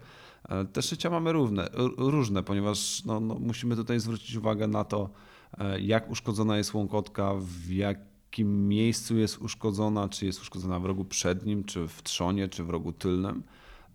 E, 0.50 0.66
te 0.66 0.82
szycia 0.82 1.10
mamy 1.10 1.32
równe, 1.32 1.70
różne, 1.98 2.44
ponieważ 2.44 3.06
no, 3.06 3.20
no, 3.20 3.36
musimy 3.36 3.76
tutaj 3.76 4.00
zwrócić 4.00 4.36
uwagę 4.36 4.68
na 4.68 4.84
to, 4.84 5.10
e, 5.58 5.80
jak 5.80 6.10
uszkodzona 6.10 6.58
jest 6.58 6.74
łąkotka, 6.74 7.34
w 7.40 7.72
jakim 8.32 8.68
miejscu 8.68 9.18
jest 9.18 9.38
uszkodzona, 9.38 10.10
czy 10.10 10.26
jest 10.26 10.42
uszkodzona 10.42 10.80
w 10.80 10.86
rogu 10.86 11.06
przednim, 11.06 11.64
czy 11.64 11.88
w 11.88 12.04
trzonie, 12.04 12.48
czy 12.48 12.64
w 12.64 12.70
rogu 12.70 12.92
tylnym. 12.92 13.44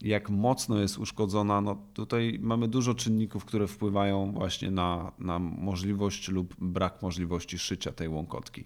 Jak 0.02 0.31
mocno 0.31 0.78
jest 0.78 0.99
uszkodzona, 0.99 1.61
no 1.61 1.76
tutaj 1.95 2.38
mamy 2.43 2.69
dużo 2.69 2.95
czynników, 2.95 3.45
które 3.45 3.66
wpływają 3.66 4.33
właśnie 4.33 4.71
na, 4.71 5.12
na 5.19 5.38
możliwość 5.38 6.28
lub 6.28 6.55
brak 6.59 7.02
możliwości 7.02 7.59
szycia 7.59 7.93
tej 7.93 8.09
łąkotki. 8.09 8.64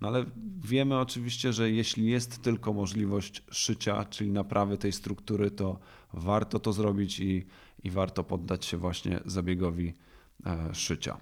No 0.00 0.08
ale 0.08 0.24
wiemy 0.60 0.98
oczywiście, 0.98 1.52
że 1.52 1.70
jeśli 1.70 2.06
jest 2.06 2.42
tylko 2.42 2.72
możliwość 2.72 3.42
szycia, 3.50 4.04
czyli 4.04 4.30
naprawy 4.30 4.78
tej 4.78 4.92
struktury, 4.92 5.50
to 5.50 5.78
warto 6.12 6.58
to 6.58 6.72
zrobić 6.72 7.20
i, 7.20 7.46
i 7.84 7.90
warto 7.90 8.24
poddać 8.24 8.64
się 8.64 8.76
właśnie 8.76 9.20
zabiegowi 9.24 9.94
e, 10.46 10.74
szycia. 10.74 11.20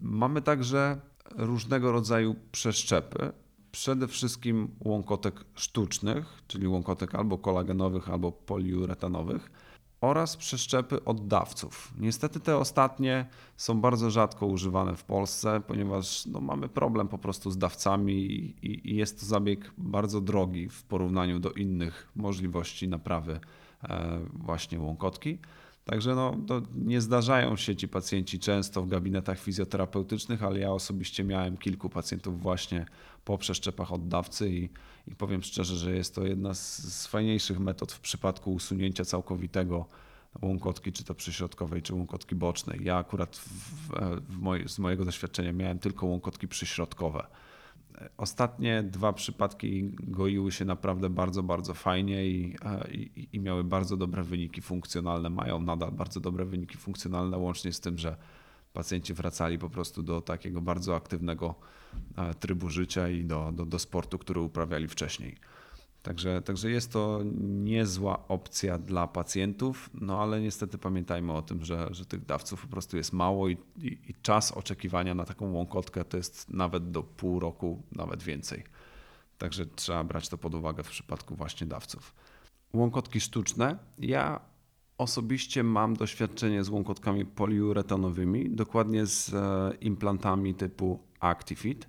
Mamy 0.00 0.42
także 0.42 1.00
różnego 1.36 1.92
rodzaju 1.92 2.36
przeszczepy. 2.52 3.41
Przede 3.72 4.08
wszystkim 4.08 4.68
łąkotek 4.84 5.44
sztucznych, 5.54 6.42
czyli 6.48 6.68
łąkotek 6.68 7.14
albo 7.14 7.38
kolagenowych, 7.38 8.10
albo 8.10 8.32
poliuretanowych 8.32 9.50
oraz 10.00 10.36
przeszczepy 10.36 11.04
oddawców. 11.04 11.94
Niestety 11.98 12.40
te 12.40 12.56
ostatnie 12.56 13.26
są 13.56 13.80
bardzo 13.80 14.10
rzadko 14.10 14.46
używane 14.46 14.96
w 14.96 15.04
Polsce, 15.04 15.60
ponieważ 15.66 16.26
no, 16.26 16.40
mamy 16.40 16.68
problem 16.68 17.08
po 17.08 17.18
prostu 17.18 17.50
z 17.50 17.58
dawcami 17.58 18.12
i, 18.12 18.56
i, 18.62 18.96
jest 18.96 19.20
to 19.20 19.26
zabieg 19.26 19.72
bardzo 19.78 20.20
drogi 20.20 20.68
w 20.68 20.82
porównaniu 20.82 21.38
do 21.38 21.50
innych 21.50 22.08
możliwości 22.16 22.88
naprawy 22.88 23.40
e, 23.82 24.20
właśnie 24.32 24.80
łąkotki. 24.80 25.38
Także 25.84 26.14
no, 26.14 26.36
nie 26.74 27.00
zdarzają 27.00 27.56
się 27.56 27.76
ci 27.76 27.88
pacjenci 27.88 28.38
często 28.38 28.82
w 28.82 28.88
gabinetach 28.88 29.38
fizjoterapeutycznych, 29.38 30.42
ale 30.42 30.58
ja 30.58 30.72
osobiście 30.72 31.24
miałem 31.24 31.56
kilku 31.56 31.88
pacjentów 31.88 32.42
właśnie 32.42 32.86
po 33.24 33.38
przeszczepach 33.38 33.92
oddawcy 33.92 34.50
i, 34.50 34.68
i 35.06 35.14
powiem 35.14 35.42
szczerze, 35.42 35.76
że 35.76 35.96
jest 35.96 36.14
to 36.14 36.26
jedna 36.26 36.54
z, 36.54 37.06
fajniejszych 37.06 37.60
metod 37.60 37.92
w 37.92 38.00
przypadku 38.00 38.52
usunięcia 38.52 39.04
całkowitego 39.04 39.86
łąkotki, 40.42 40.92
czy 40.92 41.04
to 41.04 41.14
przyśrodkowej, 41.14 41.82
czy 41.82 41.94
łąkotki 41.94 42.34
bocznej. 42.34 42.80
Ja 42.84 42.96
akurat 42.96 43.36
w, 43.36 43.90
w 44.28 44.68
z 44.70 44.78
mojego 44.78 45.04
doświadczenia 45.04 45.52
miałem 45.52 45.78
tylko 45.78 46.06
łąkotki 46.06 46.48
przyśrodkowe. 46.48 47.26
Ostatnie 48.16 48.82
dwa 48.82 49.12
przypadki 49.12 49.90
goiły 50.00 50.52
się 50.52 50.64
naprawdę 50.64 51.10
bardzo, 51.10 51.42
bardzo 51.42 51.74
fajnie 51.74 52.26
i, 52.26 52.56
i, 52.92 53.28
i, 53.32 53.40
miały 53.40 53.64
bardzo 53.64 53.96
dobre 53.96 54.22
wyniki 54.22 54.62
funkcjonalne. 54.62 55.30
Mają 55.30 55.60
nadal 55.60 55.92
bardzo 55.92 56.20
dobre 56.20 56.44
wyniki 56.44 56.76
funkcjonalne, 56.76 57.38
łącznie 57.38 57.72
z 57.72 57.80
tym, 57.80 57.98
że 57.98 58.16
pacjenci 58.72 59.14
wracali 59.14 59.58
po 59.58 59.70
prostu 59.70 60.02
do 60.02 60.20
takiego 60.20 60.60
bardzo 60.60 60.96
aktywnego 60.96 61.54
e, 62.16 62.34
trybu 62.34 62.70
życia 62.70 63.08
i 63.08 63.24
do, 63.24 63.52
do, 63.52 63.66
do 63.66 63.78
sportu, 63.78 64.18
który 64.18 64.40
uprawiali 64.40 64.88
wcześniej. 64.88 65.36
Także, 66.02 66.42
także 66.42 66.70
jest 66.70 66.92
to 66.92 67.20
niezła 67.40 68.28
opcja 68.28 68.78
dla 68.78 69.06
pacjentów, 69.06 69.90
no 69.94 70.22
ale 70.22 70.40
niestety 70.40 70.78
pamiętajmy 70.78 71.32
o 71.32 71.42
tym, 71.42 71.64
że, 71.64 71.88
że 71.90 72.06
tych 72.06 72.26
dawców 72.26 72.62
po 72.62 72.68
prostu 72.68 72.96
jest 72.96 73.12
mało 73.12 73.48
i, 73.48 73.56
i, 73.76 73.98
i 74.08 74.14
czas 74.22 74.52
oczekiwania 74.52 75.14
na 75.14 75.24
taką 75.24 75.52
łąkotkę 75.52 76.04
to 76.04 76.16
jest 76.16 76.50
nawet 76.50 76.90
do 76.90 77.02
pół 77.02 77.40
roku, 77.40 77.82
nawet 77.92 78.22
więcej. 78.22 78.64
Także 79.38 79.66
trzeba 79.66 80.04
brać 80.04 80.28
to 80.28 80.38
pod 80.38 80.54
uwagę 80.54 80.82
w 80.82 80.88
przypadku 80.88 81.34
właśnie 81.34 81.66
dawców. 81.66 82.14
Łąkotki 82.72 83.20
sztuczne. 83.20 83.78
Ja 83.98 84.40
osobiście 85.02 85.62
mam 85.62 85.96
doświadczenie 85.96 86.64
z 86.64 86.68
łąkotkami 86.68 87.24
poliuretanowymi, 87.26 88.50
dokładnie 88.50 89.06
z 89.06 89.34
e, 89.34 89.72
implantami 89.80 90.54
typu 90.54 90.98
Actifit. 91.20 91.86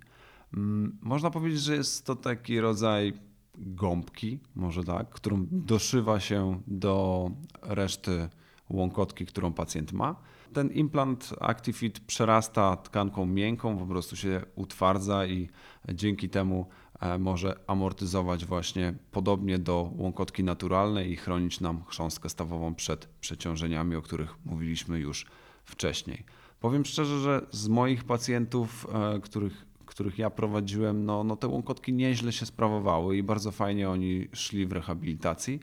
Mm, 0.54 0.98
można 1.02 1.30
powiedzieć, 1.30 1.60
że 1.60 1.74
jest 1.74 2.06
to 2.06 2.16
taki 2.16 2.60
rodzaj 2.60 3.12
gąbki, 3.58 4.38
może 4.56 4.84
tak, 4.84 5.10
którą 5.10 5.46
doszywa 5.50 6.20
się 6.20 6.60
do 6.66 7.30
reszty 7.62 8.28
łąkotki, 8.70 9.26
którą 9.26 9.52
pacjent 9.52 9.92
ma. 9.92 10.16
Ten 10.54 10.70
implant 10.70 11.34
Actifit 11.40 12.00
przerasta 12.00 12.76
tkanką 12.76 13.26
miękką, 13.26 13.78
po 13.78 13.86
prostu 13.86 14.16
się 14.16 14.42
utwardza 14.54 15.26
i 15.26 15.48
dzięki 15.94 16.28
temu 16.28 16.66
e, 17.00 17.18
może 17.18 17.60
amortyzować 17.66 18.44
właśnie 18.44 18.94
podobnie 19.10 19.58
do 19.58 19.90
łąkotki 19.96 20.44
naturalnej 20.44 21.10
i 21.10 21.16
chronić 21.16 21.60
nam 21.60 21.84
chrząstkę 21.84 22.28
stawową 22.28 22.74
przed 22.74 23.06
przeciążeniami, 23.06 23.96
o 23.96 24.02
których 24.02 24.34
mówiliśmy 24.44 24.98
już 24.98 25.26
wcześniej. 25.64 26.24
Powiem 26.60 26.84
szczerze, 26.84 27.20
że 27.20 27.46
z 27.50 27.68
moich 27.68 28.04
pacjentów, 28.04 28.86
e, 28.92 29.20
których 29.20 29.66
których 29.86 30.18
ja 30.18 30.30
prowadziłem, 30.30 31.04
no, 31.04 31.24
no 31.24 31.36
te 31.36 31.48
łąkotki 31.48 31.92
nieźle 31.92 32.32
się 32.32 32.46
sprawowały 32.46 33.16
i 33.16 33.22
bardzo 33.22 33.50
fajnie 33.50 33.90
oni 33.90 34.28
szli 34.32 34.66
w 34.66 34.72
rehabilitacji, 34.72 35.60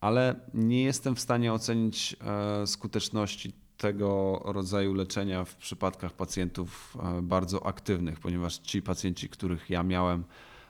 ale 0.00 0.40
nie 0.54 0.82
jestem 0.82 1.16
w 1.16 1.20
stanie 1.20 1.52
ocenić 1.52 2.16
e, 2.20 2.66
skuteczności 2.66 3.52
tego 3.80 4.40
rodzaju 4.44 4.94
leczenia 4.94 5.44
w 5.44 5.56
przypadkach 5.56 6.12
pacjentów 6.12 6.96
e, 7.02 7.22
bardzo 7.22 7.66
aktywnych, 7.66 8.20
ponieważ 8.20 8.58
ci 8.58 8.82
pacjenci, 8.82 9.28
których 9.28 9.70
ja 9.70 9.82
miałem, 9.82 10.24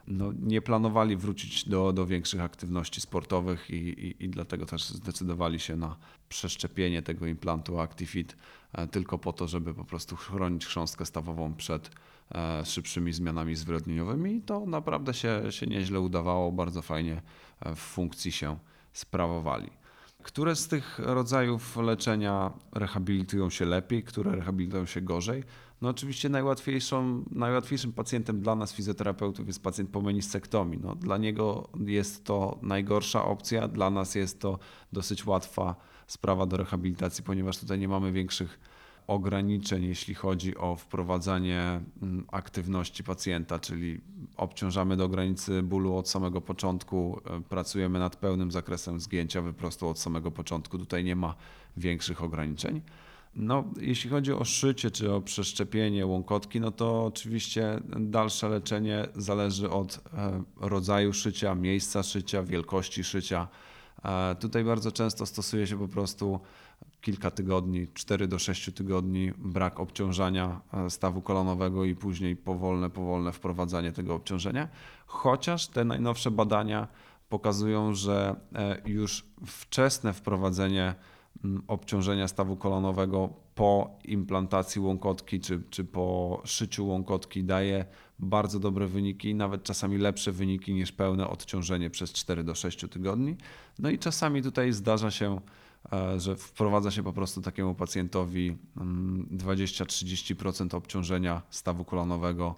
no, 0.07 0.33
nie 0.43 0.62
planowali 0.62 1.17
wrócić 1.17 1.69
do, 1.69 1.93
do 1.93 2.07
większych 2.07 2.40
aktywności 2.40 3.00
sportowych 3.00 3.71
i, 3.71 3.75
i, 3.75 4.25
i 4.25 4.29
dlatego 4.29 4.67
też 4.67 4.88
zdecydowali 4.88 5.61
się 5.61 5.76
na 5.76 5.97
przeszczepienie 6.29 7.02
tego 7.02 7.26
implantu 7.26 7.81
ActiFit 7.81 8.37
e, 8.73 8.87
tylko 8.87 9.19
po 9.19 9.33
to, 9.33 9.49
żeby 9.49 9.75
po 9.75 9.85
prostu 9.85 10.17
chronić 10.17 10.67
chrząstkę 10.67 11.07
stawową 11.07 11.55
przed 11.55 11.90
E, 12.35 12.64
szybszymi 12.64 13.12
zmianami 13.12 13.57
zwyrodnieniowymi 13.57 14.37
i 14.37 14.43
to 14.43 14.67
naprawdę 14.67 15.14
się, 15.14 15.43
się 15.50 15.67
nieźle 15.67 16.00
udawało, 16.00 16.52
bardzo 16.52 16.83
fajnie 16.83 17.23
w 17.76 17.79
funkcji 17.79 18.33
się 18.33 18.59
sprawowali. 18.93 19.71
Które 20.22 20.56
z 20.56 20.68
tych 20.68 20.98
rodzajów 20.98 21.76
leczenia 21.76 22.52
rehabilitują 22.72 23.50
się 23.50 23.64
lepiej, 23.64 24.02
które 24.02 24.36
rehabilitują 24.36 24.86
się 24.86 25.00
gorzej? 25.00 25.44
No 25.82 25.88
oczywiście 25.88 26.28
najłatwiejszym 26.28 27.92
pacjentem 27.94 28.40
dla 28.40 28.54
nas 28.54 28.72
fizjoterapeutów 28.72 29.46
jest 29.46 29.62
pacjent 29.62 29.90
po 29.90 30.00
menisektomii. 30.00 30.80
No, 30.82 30.94
dla 30.94 31.18
niego 31.18 31.68
jest 31.86 32.24
to 32.24 32.58
najgorsza 32.62 33.24
opcja, 33.24 33.68
dla 33.68 33.90
nas 33.90 34.14
jest 34.14 34.40
to 34.40 34.58
dosyć 34.92 35.26
łatwa 35.26 35.74
sprawa 36.06 36.46
do 36.46 36.56
rehabilitacji, 36.56 37.24
ponieważ 37.24 37.58
tutaj 37.58 37.78
nie 37.78 37.88
mamy 37.88 38.12
większych 38.12 38.60
ograniczeń, 39.11 39.85
jeśli 39.85 40.14
chodzi 40.14 40.57
o 40.57 40.76
wprowadzanie 40.76 41.81
mm, 42.02 42.26
aktywności 42.33 43.05
pacjenta, 43.05 43.59
czyli 43.59 44.00
obciążamy 44.37 44.97
do 44.97 45.09
granicy 45.09 45.62
bólu 45.62 45.97
od 45.97 46.09
samego 46.09 46.40
początku, 46.40 47.21
e, 47.25 47.40
pracujemy 47.40 47.99
nad 47.99 48.17
pełnym 48.17 48.50
zakresem 48.50 49.00
zgięcia 49.00 49.43
wyprostu 49.43 49.88
od 49.88 49.99
samego 49.99 50.31
początku. 50.31 50.79
Tutaj 50.79 51.05
nie 51.05 51.17
ma 51.17 51.35
większych 51.76 52.23
ograniczeń. 52.23 52.81
No, 53.35 53.64
jeśli 53.81 54.11
chodzi 54.11 54.33
o 54.33 54.45
szycie 54.45 54.90
czy 54.90 55.12
o 55.12 55.21
przeszczepienie 55.21 56.07
łąkotki, 56.07 56.61
no 56.61 56.71
to 56.71 57.05
oczywiście 57.05 57.81
dalsze 58.00 58.49
leczenie 58.49 59.09
zależy 59.17 59.71
od 59.71 60.00
e, 60.14 60.43
rodzaju 60.61 61.12
szycia, 61.12 61.55
miejsca 61.55 62.02
szycia, 62.02 62.43
wielkości 62.43 63.05
szycia. 63.05 63.49
E, 64.05 64.35
tutaj 64.35 64.64
bardzo 64.64 64.93
często 64.93 65.26
stosuje 65.26 65.67
się 65.67 65.79
po 65.79 65.88
prostu 65.88 66.40
kilka 67.00 67.30
tygodni, 67.30 67.88
4 67.95 68.28
do 68.28 68.38
6 68.38 68.75
tygodni 68.75 69.33
brak 69.38 69.80
obciążania 69.80 70.61
e, 70.73 70.90
stawu 70.90 71.23
kolonowego 71.23 71.85
i 71.85 71.95
później 71.95 72.37
powolne, 72.37 72.90
powolne 72.90 73.33
wprowadzanie 73.33 73.92
tego 73.92 74.14
obciążenia. 74.14 74.69
Chociaż 75.07 75.69
te 75.69 75.85
najnowsze 75.85 76.30
badania 76.30 76.88
pokazują, 77.28 77.95
że 77.95 78.37
już 78.87 79.26
wczesne 79.47 80.12
wprowadzenie 80.12 80.95
obciążenia 81.69 82.28
stawu 82.28 82.57
kolanowego 82.57 83.28
po 83.54 83.99
implantacji 84.04 84.80
łąkotki 84.80 85.40
czy, 85.40 85.62
czy 85.71 85.85
po 85.85 86.40
szyciu 86.45 86.87
łąkotki 86.87 87.45
daje 87.45 87.85
bardzo 88.19 88.59
dobre 88.59 88.87
wyniki, 88.87 89.35
nawet 89.35 89.62
czasami 89.62 89.99
lepsze 89.99 90.33
wyniki 90.33 90.75
niż 90.75 90.92
pełne 90.92 91.28
odciążenie 91.28 91.90
przez 91.90 92.12
4 92.12 92.45
do 92.45 92.54
6 92.54 92.85
tygodni. 92.90 93.37
No 93.78 93.90
i 93.90 93.99
czasami 93.99 94.42
tutaj 94.42 94.73
zdarza 94.73 95.11
się, 95.11 95.37
e, 95.37 95.40
że 96.16 96.37
wprowadza 96.37 96.90
się 96.90 97.02
po 97.02 97.12
prostu 97.12 97.40
takiemu 97.42 97.75
pacjentowi 97.75 98.56
20-30% 98.76 100.60
mm, 100.60 100.70
obciążenia 100.72 101.42
stawu 101.50 101.84
kolanowego, 101.84 102.54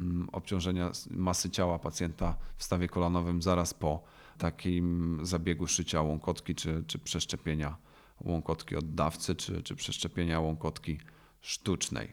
mm, 0.00 0.28
obciążenia 0.32 0.90
masy 1.10 1.50
ciała 1.50 1.78
pacjenta 1.78 2.36
w 2.56 2.64
stawie 2.64 2.88
kolanowym 2.88 3.42
zaraz 3.42 3.74
po 3.74 4.02
takim 4.38 5.18
zabiegu 5.22 5.66
szycia 5.66 6.02
łąkotki 6.02 6.54
czy, 6.54 6.84
czy 6.86 6.98
przeszczepienia 6.98 7.76
łąkotki 8.20 8.76
oddawcy, 8.76 9.34
czy, 9.34 9.62
czy 9.62 9.76
przeszczepienia 9.76 10.40
łąkotki 10.40 10.98
sztucznej. 11.40 12.12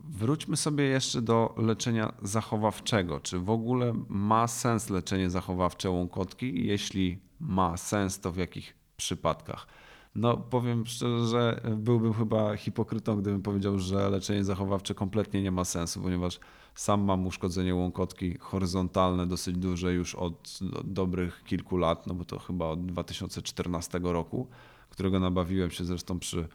Wróćmy 0.00 0.56
sobie 0.56 0.84
jeszcze 0.84 1.22
do 1.22 1.54
leczenia 1.56 2.12
zachowawczego. 2.22 3.20
Czy 3.20 3.38
w 3.38 3.50
ogóle 3.50 3.94
ma 4.08 4.46
sens 4.46 4.90
leczenie 4.90 5.30
zachowawcze 5.30 5.90
łąkotki? 5.90 6.66
Jeśli 6.66 7.18
ma 7.40 7.76
sens, 7.76 8.20
to 8.20 8.32
w 8.32 8.36
jakich 8.36 8.79
przypadkach? 9.00 9.66
No, 10.14 10.36
powiem 10.36 10.86
szczerze, 10.86 11.26
że 11.26 11.60
byłbym 11.76 12.14
chyba 12.14 12.56
hipokrytą, 12.56 13.16
gdybym 13.16 13.42
powiedział, 13.42 13.78
że 13.78 14.10
leczenie 14.10 14.44
zachowawcze 14.44 14.94
kompletnie 14.94 15.42
nie 15.42 15.50
ma 15.50 15.64
sensu, 15.64 16.00
ponieważ 16.00 16.40
sam 16.74 17.00
mam 17.02 17.26
uszkodzenie 17.26 17.74
łąkotki 17.74 18.38
horyzontalne 18.38 19.26
dosyć 19.26 19.56
duże 19.56 19.92
już 19.92 20.14
od 20.14 20.58
dobrych 20.84 21.44
kilku 21.44 21.76
lat, 21.76 22.06
no 22.06 22.14
bo 22.14 22.24
to 22.24 22.38
chyba 22.38 22.66
od 22.66 22.86
2014 22.86 24.00
roku, 24.02 24.48
którego 24.90 25.20
nabawiłem 25.20 25.70
się 25.70 25.84
zresztą 25.84 26.18
przy, 26.18 26.48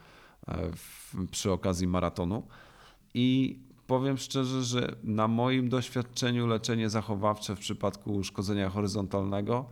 e, 0.47 0.71
przy 1.31 1.51
okazji 1.51 1.87
maratonu. 1.87 2.47
I 3.13 3.59
powiem 3.87 4.17
szczerze, 4.17 4.63
że 4.63 4.95
na 5.03 5.27
moim 5.27 5.69
doświadczeniu 5.69 6.47
leczenie 6.47 6.89
zachowawcze 6.89 7.55
w 7.55 7.59
przypadku 7.59 8.13
uszkodzenia 8.13 8.69
horyzontalnego 8.69 9.65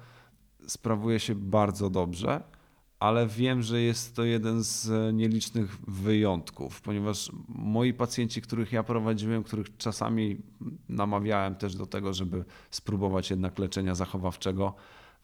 sprawuje 0.68 1.20
się 1.20 1.36
bardzo 1.36 1.90
dobrze, 1.90 2.44
ale 3.04 3.28
wiem, 3.28 3.62
że 3.62 3.82
jest 3.82 4.16
to 4.16 4.24
jeden 4.24 4.64
z 4.64 5.14
nielicznych 5.16 5.78
wyjątków, 5.88 6.82
ponieważ 6.82 7.32
moi 7.48 7.94
pacjenci, 7.94 8.42
których 8.42 8.72
ja 8.72 8.84
prowadziłem, 8.84 9.44
których 9.44 9.78
czasami 9.78 10.38
namawiałem 10.90 11.56
też 11.56 11.76
do 11.76 11.86
tego, 11.86 12.14
żeby 12.14 12.46
spróbować 12.72 13.30
jednak 13.30 13.60
leczenia 13.60 13.96
zachowawczego, 13.96 14.74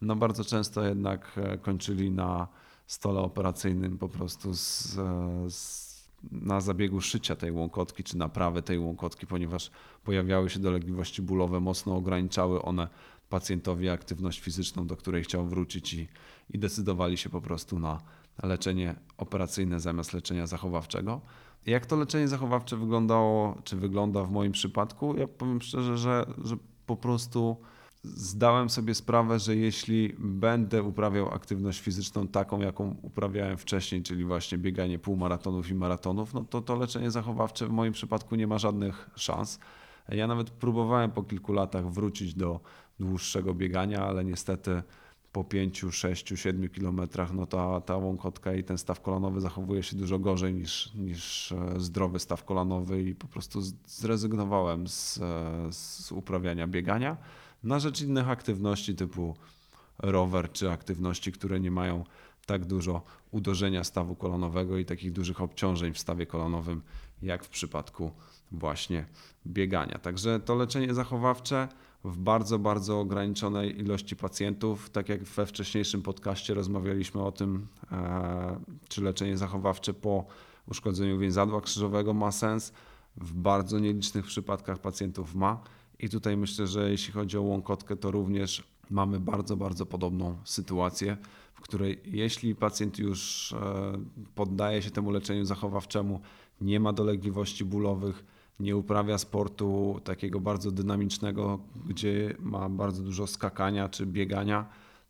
no 0.02 0.16
bardzo 0.16 0.46
często 0.46 0.84
jednak 0.84 1.32
e, 1.36 1.58
kończyli 1.58 2.12
na 2.12 2.48
stole 2.88 3.20
operacyjnym 3.20 3.98
po 3.98 4.10
prostu 4.10 4.54
z, 4.54 4.98
e, 4.98 5.50
z 5.50 5.90
na 6.32 6.62
zabiegu 6.62 7.02
szycia 7.02 7.36
tej 7.36 7.52
łąkotki 7.52 8.04
czy 8.04 8.18
naprawy 8.18 8.62
tej 8.62 8.80
łąkotki, 8.80 9.28
ponieważ 9.28 9.72
pojawiały 10.04 10.50
się 10.50 10.60
dolegliwości 10.60 11.22
bólowe, 11.22 11.60
mocno 11.60 11.96
ograniczały 11.96 12.62
one 12.62 12.88
pacjentowi 13.30 13.90
aktywność 13.90 14.40
fizyczną, 14.40 14.88
do 14.88 14.96
której 14.96 15.24
chciał 15.24 15.46
wrócić 15.46 15.94
i, 15.94 16.08
i 16.50 16.60
decydowali 16.60 17.18
się 17.18 17.30
po 17.30 17.42
prostu 17.42 17.80
na 17.80 18.02
leczenie 18.44 18.96
operacyjne 19.18 19.80
zamiast 19.80 20.14
leczenia 20.14 20.48
zachowawczego. 20.48 21.22
Jak 21.66 21.86
to 21.86 21.96
leczenie 21.96 22.28
zachowawcze 22.28 22.78
wyglądało, 22.78 23.62
czy 23.64 23.76
wygląda 23.76 24.24
w 24.24 24.32
moim 24.32 24.52
przypadku? 24.52 25.16
Ja 25.18 25.28
powiem 25.28 25.62
szczerze, 25.62 25.98
że, 25.98 26.26
że 26.44 26.58
po 26.86 26.96
prostu 26.96 27.58
zdałem 28.04 28.70
sobie 28.70 28.96
sprawę, 28.96 29.40
że 29.40 29.56
jeśli 29.56 30.16
będę 30.20 30.84
uprawiał 30.84 31.34
aktywność 31.34 31.80
fizyczną 31.80 32.28
taką, 32.28 32.60
jaką 32.60 32.96
uprawiałem 33.02 33.58
wcześniej, 33.58 34.04
czyli 34.04 34.26
właśnie 34.26 34.58
bieganie 34.58 35.00
półmaratonów 35.00 35.70
i 35.70 35.74
maratonów, 35.74 36.34
no 36.34 36.44
to 36.44 36.62
to 36.62 36.76
leczenie 36.76 37.12
zachowawcze 37.12 37.68
w 37.68 37.72
moim 37.72 37.94
przypadku 37.94 38.36
nie 38.36 38.48
ma 38.48 38.58
żadnych 38.58 39.10
szans. 39.16 39.60
Ja 40.10 40.28
nawet 40.28 40.50
próbowałem 40.50 41.12
po 41.12 41.24
kilku 41.24 41.54
latach 41.54 41.92
wrócić 41.92 42.34
do 42.34 42.60
dłuższego 43.00 43.54
biegania, 43.54 44.06
ale 44.06 44.26
niestety 44.26 44.84
po 45.32 45.44
5, 45.44 45.86
6, 45.92 46.34
7 46.36 46.70
kilometrach 46.70 47.34
no 47.34 47.46
ta, 47.46 47.82
ta 47.82 47.98
łąkotka 47.98 48.54
i 48.54 48.64
ten 48.64 48.78
staw 48.78 49.02
kolanowy 49.02 49.42
zachowuje 49.42 49.84
się 49.84 49.96
dużo 49.96 50.20
gorzej 50.20 50.54
niż, 50.54 50.94
niż 50.94 51.52
e, 51.52 51.80
zdrowy 51.80 52.20
staw 52.20 52.44
kolanowy 52.44 53.04
i 53.04 53.16
po 53.16 53.28
prostu 53.28 53.62
zrezygnowałem 53.86 54.88
z, 54.88 55.18
e, 55.18 55.22
z 55.72 56.12
uprawiania 56.12 56.68
biegania 56.68 57.18
na 57.64 57.80
rzecz 57.80 58.02
innych 58.02 58.30
aktywności 58.30 58.96
typu 58.96 59.36
rower 60.00 60.52
czy 60.52 60.72
aktywności, 60.72 61.32
które 61.32 61.60
nie 61.60 61.72
mają 61.72 62.04
tak 62.46 62.66
dużo 62.66 63.02
uderzenia 63.32 63.84
stawu 63.84 64.16
kolonowego 64.16 64.78
i 64.78 64.86
takich 64.86 65.12
dużych 65.12 65.42
obciążeń 65.42 65.94
w 65.94 66.00
stawie 66.00 66.26
kolonowym, 66.26 66.82
jak 67.22 67.44
w 67.44 67.50
przypadku 67.50 68.12
właśnie 68.52 69.06
biegania. 69.48 70.00
Także 70.00 70.40
to 70.40 70.56
leczenie 70.56 70.94
zachowawcze 70.94 71.68
w 72.04 72.18
bardzo, 72.18 72.60
bardzo 72.60 73.00
ograniczonej 73.00 73.80
ilości 73.80 74.16
pacjentów. 74.16 74.90
Tak 74.90 75.10
jak 75.10 75.24
we 75.24 75.46
wcześniejszym 75.46 76.02
podcaście 76.02 76.54
rozmawialiśmy 76.54 77.24
o 77.24 77.32
tym, 77.32 77.68
e, 77.92 78.60
czy 78.90 79.02
leczenie 79.02 79.38
zachowawcze 79.38 79.94
po 79.94 80.26
uszkodzeniu 80.68 81.20
więzadła 81.20 81.62
krzyżowego 81.62 82.14
ma 82.14 82.32
sens. 82.32 82.74
W 83.18 83.34
bardzo 83.34 83.80
nielicznych 83.80 84.26
przypadkach 84.26 84.80
pacjentów 84.80 85.36
ma. 85.36 85.62
I 86.00 86.10
tutaj 86.10 86.38
myślę, 86.38 86.68
że 86.68 86.92
jeśli 86.92 87.14
chodzi 87.14 87.38
o 87.38 87.42
łąkotkę, 87.42 87.96
to 87.96 88.12
również 88.12 88.64
mamy 88.90 89.20
bardzo, 89.20 89.58
bardzo 89.58 89.86
podobną 89.86 90.38
sytuację, 90.44 91.18
w 91.54 91.62
której 91.62 92.02
jeśli 92.06 92.56
pacjent 92.56 93.00
już 93.00 93.52
e, 93.54 93.94
poddaje 94.36 94.82
się 94.82 94.92
temu 94.92 95.12
leczeniu 95.12 95.46
zachowawczemu, 95.46 96.22
nie 96.62 96.80
ma 96.80 96.94
dolegliwości 96.94 97.66
bólowych, 97.66 98.26
nie 98.60 98.76
uprawia 98.76 99.18
sportu 99.18 100.00
takiego 100.04 100.40
bardzo 100.40 100.72
dynamicznego, 100.72 101.60
gdzie 101.86 102.36
ma 102.40 102.70
bardzo 102.70 103.04
dużo 103.04 103.28
skakania 103.28 103.90
czy 103.90 104.06
biegania, 104.06 104.66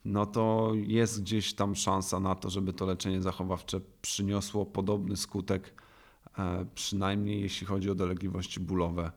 no 0.05 0.25
to 0.25 0.71
jest 0.75 1.21
gdzieś 1.21 1.53
tam 1.53 1.75
szansa 1.75 2.19
na 2.19 2.35
to, 2.35 2.49
żeby 2.49 2.73
to 2.73 2.85
leczenie 2.85 3.21
zachowawcze 3.21 3.81
przyniosło 4.01 4.65
podobny 4.65 5.17
skutek, 5.17 5.73
e, 6.37 6.65
przynajmniej 6.75 7.41
jeśli 7.41 7.67
chodzi 7.67 7.89
o 7.89 7.95
dolegliwości 7.95 8.59
bólowe 8.59 9.11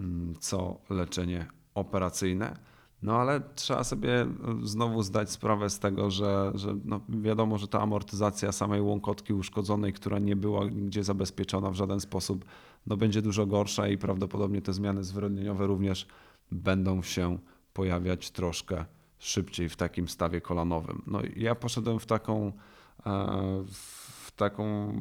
Mm, 0.00 0.34
co 0.40 0.78
leczenie 0.90 1.46
operacyjne. 1.74 2.56
No 3.02 3.16
ale 3.16 3.40
trzeba 3.54 3.84
sobie 3.84 4.26
znowu 4.62 5.02
zdać 5.02 5.30
sprawę 5.30 5.70
z 5.70 5.78
tego, 5.78 6.10
że, 6.10 6.52
że 6.54 6.76
no 6.84 7.00
wiadomo, 7.08 7.58
że 7.58 7.68
ta 7.68 7.80
amortyzacja 7.80 8.52
samej 8.52 8.80
łąkotki 8.80 9.34
uszkodzonej, 9.34 9.92
która 9.92 10.18
nie 10.18 10.36
była 10.36 10.64
nigdzie 10.64 11.04
zabezpieczona 11.04 11.70
w 11.70 11.74
żaden 11.74 12.00
sposób, 12.00 12.44
no 12.86 12.96
będzie 12.96 13.22
dużo 13.22 13.46
gorsza 13.46 13.88
i 13.88 13.98
prawdopodobnie 13.98 14.62
te 14.62 14.72
zmiany 14.72 15.04
zwyrodnieniowe 15.04 15.66
również 15.66 16.06
będą 16.52 17.02
się 17.02 17.38
pojawiać 17.72 18.30
troszkę 18.30 18.84
szybciej 19.18 19.68
w 19.68 19.76
takim 19.76 20.08
stawie 20.08 20.40
kolanowym. 20.40 21.02
No 21.06 21.20
ja 21.36 21.54
poszedłem 21.54 21.98
w 21.98 22.06
taką, 22.06 22.52
e, 23.06 23.64
w 23.66 24.32
taką 24.36 24.92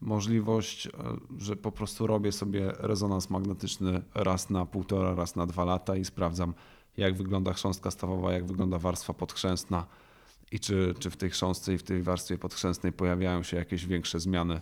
możliwość, 0.00 0.86
e, 0.86 0.90
że 1.38 1.56
po 1.56 1.72
prostu 1.72 2.06
robię 2.06 2.32
sobie 2.32 2.72
rezonans 2.78 3.30
magnetyczny 3.30 4.02
raz 4.14 4.50
na 4.50 4.66
półtora, 4.66 5.14
raz 5.14 5.36
na 5.36 5.46
dwa 5.46 5.64
lata 5.64 5.96
i 5.96 6.04
sprawdzam, 6.04 6.54
jak 6.96 7.16
wygląda 7.16 7.52
chrząstka 7.52 7.90
stawowa, 7.90 8.32
jak 8.32 8.46
wygląda 8.46 8.78
warstwa 8.78 9.14
podchrzęstna 9.14 9.86
i 10.52 10.60
czy, 10.60 10.94
czy 10.98 11.10
w 11.10 11.16
tej 11.16 11.30
chrząstce 11.30 11.74
i 11.74 11.78
w 11.78 11.82
tej 11.82 12.02
warstwie 12.02 12.38
podchrzęstnej 12.38 12.92
pojawiają 12.92 13.42
się 13.42 13.56
jakieś 13.56 13.86
większe 13.86 14.20
zmiany, 14.20 14.60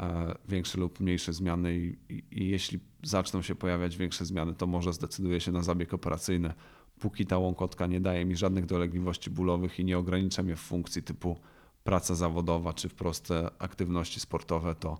e, 0.00 0.34
większe 0.48 0.80
lub 0.80 1.00
mniejsze 1.00 1.32
zmiany 1.32 1.76
i, 1.76 1.96
i, 2.08 2.24
i 2.30 2.48
jeśli 2.48 2.78
zaczną 3.02 3.42
się 3.42 3.54
pojawiać 3.54 3.96
większe 3.96 4.24
zmiany, 4.24 4.54
to 4.54 4.66
może 4.66 4.92
zdecyduję 4.92 5.40
się 5.40 5.52
na 5.52 5.62
zabieg 5.62 5.94
operacyjny, 5.94 6.54
póki 7.00 7.26
ta 7.26 7.38
łąkotka 7.38 7.86
nie 7.86 8.00
daje 8.00 8.24
mi 8.24 8.36
żadnych 8.36 8.66
dolegliwości 8.66 9.30
bólowych 9.30 9.80
i 9.80 9.84
nie 9.84 9.98
ogranicza 9.98 10.42
mnie 10.42 10.56
w 10.56 10.60
funkcji 10.60 11.02
typu 11.02 11.36
praca 11.84 12.14
zawodowa 12.14 12.72
czy 12.72 12.88
wprost 12.88 13.28
aktywności 13.58 14.20
sportowe, 14.20 14.74
to 14.74 14.98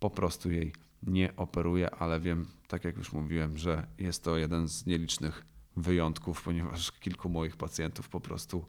po 0.00 0.10
prostu 0.10 0.50
jej 0.50 0.72
nie 1.02 1.36
operuję, 1.36 1.90
ale 1.90 2.20
wiem, 2.20 2.46
tak 2.68 2.84
jak 2.84 2.96
już 2.96 3.12
mówiłem, 3.12 3.58
że 3.58 3.86
jest 3.98 4.24
to 4.24 4.36
jeden 4.36 4.68
z 4.68 4.86
nielicznych 4.86 5.44
wyjątków, 5.76 6.42
ponieważ 6.42 6.92
kilku 6.92 7.28
moich 7.28 7.56
pacjentów 7.56 8.08
po 8.08 8.20
prostu 8.20 8.66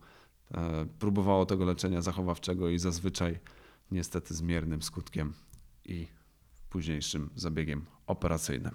e, 0.52 0.86
próbowało 1.00 1.46
tego 1.46 1.66
leczenia 1.66 2.02
zachowawczego 2.02 2.70
i 2.70 2.80
zazwyczaj 2.80 3.40
niestety 3.92 4.34
z 4.34 4.42
miernym 4.42 4.82
skutkiem 4.82 5.34
i 5.86 6.08
późniejszym 6.70 7.30
zabiegiem 7.36 7.86
operacyjnym. 8.08 8.72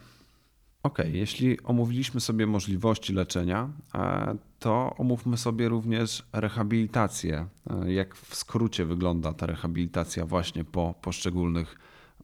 Ok, 0.83 0.99
jeśli 1.12 1.62
omówiliśmy 1.62 2.21
sobie 2.21 2.47
możliwości 2.47 3.12
leczenia, 3.12 3.69
e, 3.95 4.37
to 4.59 4.95
omówmy 4.99 5.37
sobie 5.37 5.69
również 5.69 6.23
rehabilitację. 6.33 7.47
E, 7.71 7.93
jak 7.93 8.17
w 8.17 8.35
skrócie 8.35 8.85
wygląda 8.85 9.33
ta 9.33 9.47
rehabilitacja 9.47 10.27
właśnie 10.27 10.65
po 10.65 10.95
poszczególnych 11.03 11.79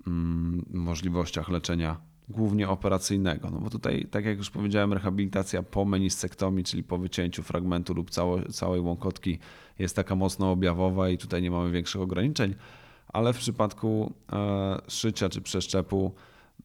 mm, 0.07 0.65
możliwościach 0.71 1.49
leczenia 1.49 2.12
głównie 2.29 2.69
operacyjnego. 2.69 3.51
No 3.51 3.59
bo 3.59 3.71
tutaj, 3.71 4.07
tak 4.11 4.25
jak 4.25 4.39
już 4.39 4.51
powiedziałem, 4.51 4.93
rehabilitacja 4.93 5.63
po 5.63 5.85
meniscektomii, 5.85 6.65
czyli 6.65 6.83
po 6.83 6.99
wycięciu 6.99 7.43
fragmentu 7.43 7.95
lub 7.95 8.11
cało, 8.11 8.43
całej 8.43 8.81
łąkotki 8.81 9.39
jest 9.79 9.97
taka 9.97 10.17
mocno 10.17 10.51
objawowa 10.51 11.09
i 11.09 11.19
tutaj 11.19 11.43
nie 11.43 11.51
mamy 11.51 11.71
większych 11.71 12.01
ograniczeń, 12.01 12.55
ale 13.09 13.33
w 13.33 13.39
przypadku 13.39 14.13
e, 14.33 14.79
szycia 14.89 15.29
czy 15.29 15.41
przeszczepu, 15.41 16.13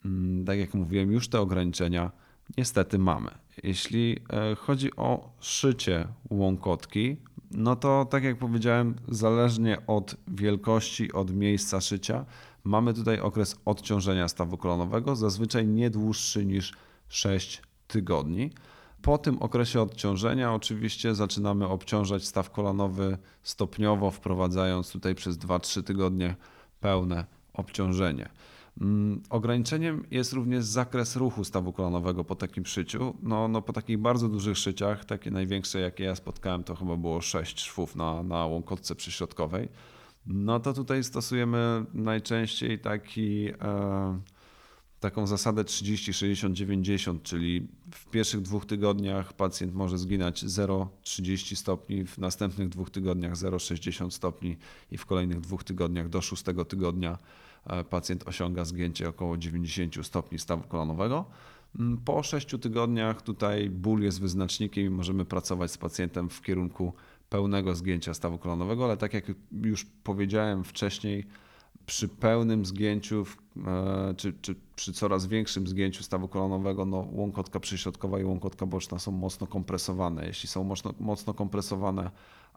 mm, 0.05 0.45
tak 0.45 0.59
jak 0.59 0.73
mówiłem, 0.73 1.11
już 1.11 1.27
te 1.27 1.39
ograniczenia 1.39 2.11
niestety 2.57 2.99
mamy. 2.99 3.31
Jeśli 3.63 4.19
e, 4.29 4.55
chodzi 4.55 4.95
o 4.95 5.29
szycie 5.39 6.07
łąkotki, 6.29 7.17
no 7.51 7.75
to 7.75 8.05
tak 8.05 8.23
jak 8.23 8.37
powiedziałem, 8.37 8.95
zależnie 9.07 9.77
od 9.87 10.15
wielkości, 10.27 11.11
od 11.13 11.33
miejsca 11.33 11.81
szycia, 11.81 12.25
mamy 12.67 12.93
tutaj 12.93 13.19
okres 13.19 13.55
odciążenia 13.65 14.27
stawu 14.27 14.57
kolanowego, 14.57 15.15
zazwyczaj 15.15 15.67
nie 15.67 15.89
dłuższy 15.89 16.45
niż 16.45 16.73
6 17.07 17.61
tygodni. 17.87 18.51
Po 19.01 19.17
tym 19.17 19.37
okresie 19.41 19.81
odciążenia 19.81 20.53
oczywiście 20.53 21.15
zaczynamy 21.15 21.67
obciążać 21.67 22.25
staw 22.25 22.51
kolanowy 22.51 23.17
stopniowo, 23.43 24.11
wprowadzając 24.11 24.91
tutaj 24.91 25.15
przez 25.15 25.37
2-3 25.37 25.83
tygodnie 25.83 26.35
pełne 26.79 27.25
obciążenie. 27.53 28.29
Mm, 28.81 29.21
ograniczeniem 29.29 30.05
jest 30.11 30.33
również 30.33 30.65
zakres 30.65 31.15
ruchu 31.15 31.43
stawu 31.43 31.73
kolanowego 31.73 32.23
po 32.23 32.35
takim 32.35 32.65
szyciu. 32.65 33.13
No, 33.23 33.47
no 33.47 33.61
po 33.61 33.73
takich 33.73 33.97
bardzo 33.97 34.29
dużych 34.29 34.57
szyciach, 34.57 35.05
takie 35.05 35.31
największe 35.31 35.79
jakie 35.79 36.03
ja 36.03 36.15
spotkałem 36.15 36.63
to 36.63 36.75
chyba 36.75 36.95
było 36.95 37.21
6 37.21 37.59
szwów 37.59 37.95
na, 37.95 38.23
na 38.23 38.45
łąkotce 38.45 38.95
przyśrodkowej. 38.95 39.69
No 40.27 40.59
to 40.59 40.73
tutaj 40.73 41.03
stosujemy 41.03 41.85
najczęściej 41.93 42.79
taki, 42.79 43.47
e, 43.61 44.19
taką 44.99 45.27
zasadę 45.27 45.63
30, 45.63 46.13
60, 46.13 46.55
90, 46.55 47.23
czyli 47.23 47.67
w 47.91 48.05
pierwszych 48.09 48.41
dwóch 48.41 48.65
tygodniach 48.65 49.33
pacjent 49.33 49.73
może 49.73 49.97
zginać 49.97 50.43
0,30 50.45 51.55
stopni, 51.55 52.05
w 52.05 52.17
następnych 52.17 52.69
dwóch 52.69 52.89
tygodniach 52.89 53.33
0,60 53.33 54.11
stopni 54.11 54.57
i 54.91 54.97
w 54.97 55.05
kolejnych 55.05 55.39
dwóch 55.39 55.63
tygodniach 55.63 56.09
do 56.09 56.21
szóstego 56.21 56.65
tygodnia 56.65 57.17
e, 57.65 57.83
pacjent 57.83 58.27
osiąga 58.27 58.65
zgięcie 58.65 59.09
około 59.09 59.37
90 59.37 60.05
stopni 60.05 60.39
stawu 60.39 60.63
kolanowego. 60.67 61.25
Mm, 61.79 61.97
po 61.97 62.23
6 62.23 62.47
tygodniach 62.61 63.21
tutaj 63.21 63.69
ból 63.69 64.01
jest 64.01 64.21
wyznacznikiem 64.21 64.85
i 64.85 64.89
możemy 64.89 65.25
pracować 65.25 65.71
z 65.71 65.77
pacjentem 65.77 66.29
w 66.29 66.41
kierunku 66.41 66.93
pełnego 67.29 67.75
zgięcia 67.75 68.13
stawu 68.13 68.37
kolanowego, 68.37 68.85
ale 68.85 68.97
tak 68.97 69.13
jak 69.13 69.31
już 69.51 69.85
powiedziałem 70.03 70.63
wcześniej, 70.63 71.25
przy 71.85 72.07
pełnym 72.07 72.65
zgięciu, 72.65 73.25
e, 73.67 74.13
czy, 74.17 74.33
czy 74.41 74.55
przy 74.75 74.93
coraz 74.93 75.27
większym 75.27 75.67
zgięciu 75.67 76.03
stawu 76.03 76.27
kolanowego, 76.27 76.85
no, 76.85 77.07
łąkotka 77.11 77.59
przyśrodkowa 77.59 78.19
i 78.19 78.23
łąkotka 78.23 78.65
boczna 78.65 78.99
są 78.99 79.11
mocno 79.11 79.47
kompresowane. 79.47 80.27
Jeśli 80.27 80.49
są 80.49 80.63
mocno, 80.63 80.93
mocno 80.99 81.33
kompresowane, 81.33 82.11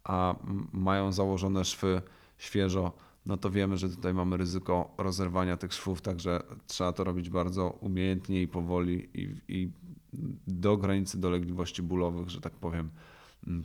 a 0.05 0.37
mają 0.73 1.13
założone 1.13 1.65
szwy 1.65 2.03
świeżo, 2.39 2.93
no 3.27 3.37
to 3.37 3.51
wiemy, 3.51 3.77
że 3.77 3.89
tutaj 3.89 4.15
mamy 4.15 4.37
ryzyko 4.37 4.95
rozerwania 4.99 5.57
tych 5.57 5.73
szwów, 5.73 6.01
także 6.03 6.43
trzeba 6.67 6.93
to 6.93 7.05
robić 7.05 7.31
bardzo 7.31 7.71
umiejętnie 7.81 8.43
i 8.43 8.49
powoli 8.49 9.09
i, 9.15 9.35
i 9.49 9.71
do 10.47 10.77
granicy 10.77 11.21
dolegliwości 11.21 11.83
bólowych, 11.83 12.29
że 12.31 12.41
tak 12.41 12.53
powiem 12.53 12.91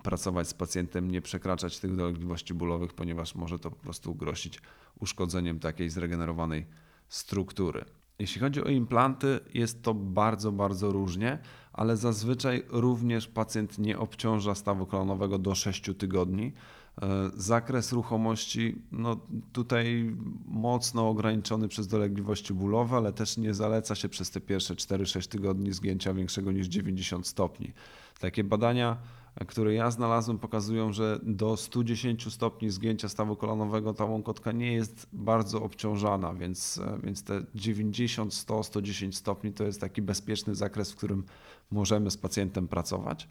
pracować 0.04 0.48
z 0.48 0.54
pacjentem, 0.54 1.12
nie 1.12 1.22
przekraczać 1.22 1.80
tych 1.80 1.96
dolegliwości 1.96 2.54
bólowych, 2.54 2.94
ponieważ 2.94 3.36
może 3.36 3.60
to 3.60 3.70
po 3.70 3.76
prostu 3.76 4.16
grozić 4.16 4.62
uszkodzeniem 5.00 5.60
takiej 5.60 5.90
zregenerowanej 5.90 6.66
struktury. 7.08 7.86
Jeśli 8.20 8.42
chodzi 8.42 8.64
o 8.64 8.70
implanty, 8.70 9.40
jest 9.54 9.84
to 9.84 9.94
bardzo, 9.94 10.52
bardzo 10.52 10.92
różnie, 10.92 11.40
ale 11.74 11.98
zazwyczaj 11.98 12.64
również 12.70 13.28
pacjent 13.28 13.78
nie 13.80 14.00
obciąża 14.00 14.56
stawu 14.56 14.86
kolonowego 14.86 15.40
do 15.40 15.56
6 15.56 15.90
tygodni. 15.98 16.54
E, 17.02 17.32
zakres 17.36 17.92
ruchomości, 17.92 18.82
no 18.92 19.20
tutaj 19.54 20.16
mocno 20.46 21.10
ograniczony 21.10 21.68
przez 21.68 21.88
dolegliwości 21.88 22.54
bólowe, 22.54 22.98
ale 22.98 23.14
też 23.14 23.38
nie 23.38 23.54
zaleca 23.54 23.96
się 23.96 24.10
przez 24.10 24.32
te 24.32 24.42
pierwsze 24.42 24.76
4-6 24.76 25.28
tygodni 25.28 25.74
zgięcia 25.74 26.14
większego 26.14 26.52
niż 26.52 26.68
90 26.68 27.28
stopni. 27.28 27.74
Takie 28.20 28.44
badania 28.44 28.98
które 29.48 29.74
ja 29.74 29.92
znalazłem, 29.92 30.40
pokazują, 30.40 30.94
że 30.94 31.20
do 31.24 31.58
110 31.58 32.34
stopni 32.34 32.70
zgięcia 32.70 33.10
stawu 33.10 33.36
kolanowego 33.36 33.94
ta 33.94 34.06
łąkotka 34.06 34.52
nie 34.52 34.74
jest 34.74 35.08
bardzo 35.14 35.64
obciążana, 35.64 36.34
więc, 36.34 36.82
więc 37.04 37.24
te 37.24 37.42
90, 37.56 38.34
100, 38.34 38.64
110 38.64 39.18
stopni 39.18 39.54
to 39.54 39.64
jest 39.64 39.82
taki 39.82 40.02
bezpieczny 40.02 40.56
zakres, 40.56 40.92
w 40.92 40.96
którym 40.96 41.24
możemy 41.72 42.12
z 42.12 42.18
pacjentem 42.18 42.68
pracować. 42.68 43.28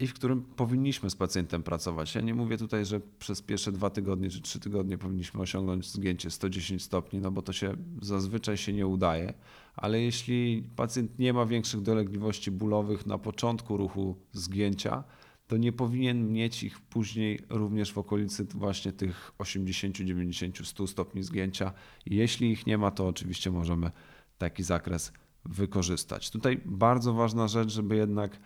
I 0.00 0.06
w 0.06 0.14
którym 0.14 0.42
powinniśmy 0.42 1.10
z 1.10 1.16
pacjentem 1.16 1.62
pracować. 1.62 2.14
Ja 2.14 2.20
nie 2.20 2.34
mówię 2.34 2.58
tutaj, 2.58 2.84
że 2.84 3.00
przez 3.18 3.42
pierwsze 3.42 3.72
dwa 3.72 3.90
tygodnie 3.90 4.30
czy 4.30 4.40
trzy 4.40 4.60
tygodnie 4.60 4.98
powinniśmy 4.98 5.40
osiągnąć 5.40 5.90
zgięcie 5.90 6.30
110 6.30 6.82
stopni, 6.82 7.20
no 7.20 7.30
bo 7.30 7.42
to 7.42 7.52
się 7.52 7.76
zazwyczaj 8.02 8.56
się 8.56 8.72
nie 8.72 8.86
udaje, 8.86 9.34
ale 9.74 10.00
jeśli 10.00 10.68
pacjent 10.76 11.18
nie 11.18 11.32
ma 11.32 11.46
większych 11.46 11.80
dolegliwości 11.80 12.50
bólowych 12.50 13.06
na 13.06 13.18
początku 13.18 13.76
ruchu 13.76 14.16
zgięcia, 14.32 15.04
to 15.46 15.56
nie 15.56 15.72
powinien 15.72 16.32
mieć 16.32 16.62
ich 16.62 16.80
później 16.80 17.40
również 17.48 17.92
w 17.92 17.98
okolicy 17.98 18.44
właśnie 18.44 18.92
tych 18.92 19.32
80, 19.38 19.96
90, 19.96 20.66
100 20.66 20.86
stopni 20.86 21.22
zgięcia. 21.22 21.72
Jeśli 22.06 22.50
ich 22.50 22.66
nie 22.66 22.78
ma, 22.78 22.90
to 22.90 23.06
oczywiście 23.08 23.50
możemy 23.50 23.90
taki 24.38 24.62
zakres 24.62 25.12
wykorzystać. 25.44 26.30
Tutaj 26.30 26.60
bardzo 26.64 27.12
ważna 27.12 27.48
rzecz, 27.48 27.70
żeby 27.70 27.96
jednak 27.96 28.40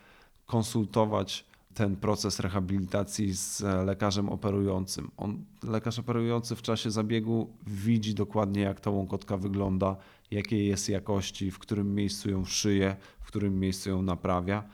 konsultować 0.46 1.44
ten 1.74 1.96
proces 1.96 2.40
rehabilitacji 2.40 3.32
z 3.34 3.62
lekarzem 3.86 4.28
operującym. 4.28 5.10
On, 5.16 5.44
lekarz 5.62 5.98
operujący 5.98 6.56
w 6.56 6.62
czasie 6.62 6.90
zabiegu 6.90 7.50
widzi 7.66 8.14
dokładnie, 8.14 8.62
jak 8.62 8.80
ta 8.80 8.90
łąkotka 8.90 9.36
wygląda, 9.36 9.96
jakiej 10.30 10.66
jest 10.66 10.88
jakości, 10.88 11.50
w 11.50 11.58
którym 11.58 11.94
miejscu 11.94 12.30
ją 12.30 12.44
szyje, 12.44 12.96
w 13.20 13.26
którym 13.26 13.60
miejscu 13.60 13.90
ją 13.90 14.02
naprawia, 14.02 14.64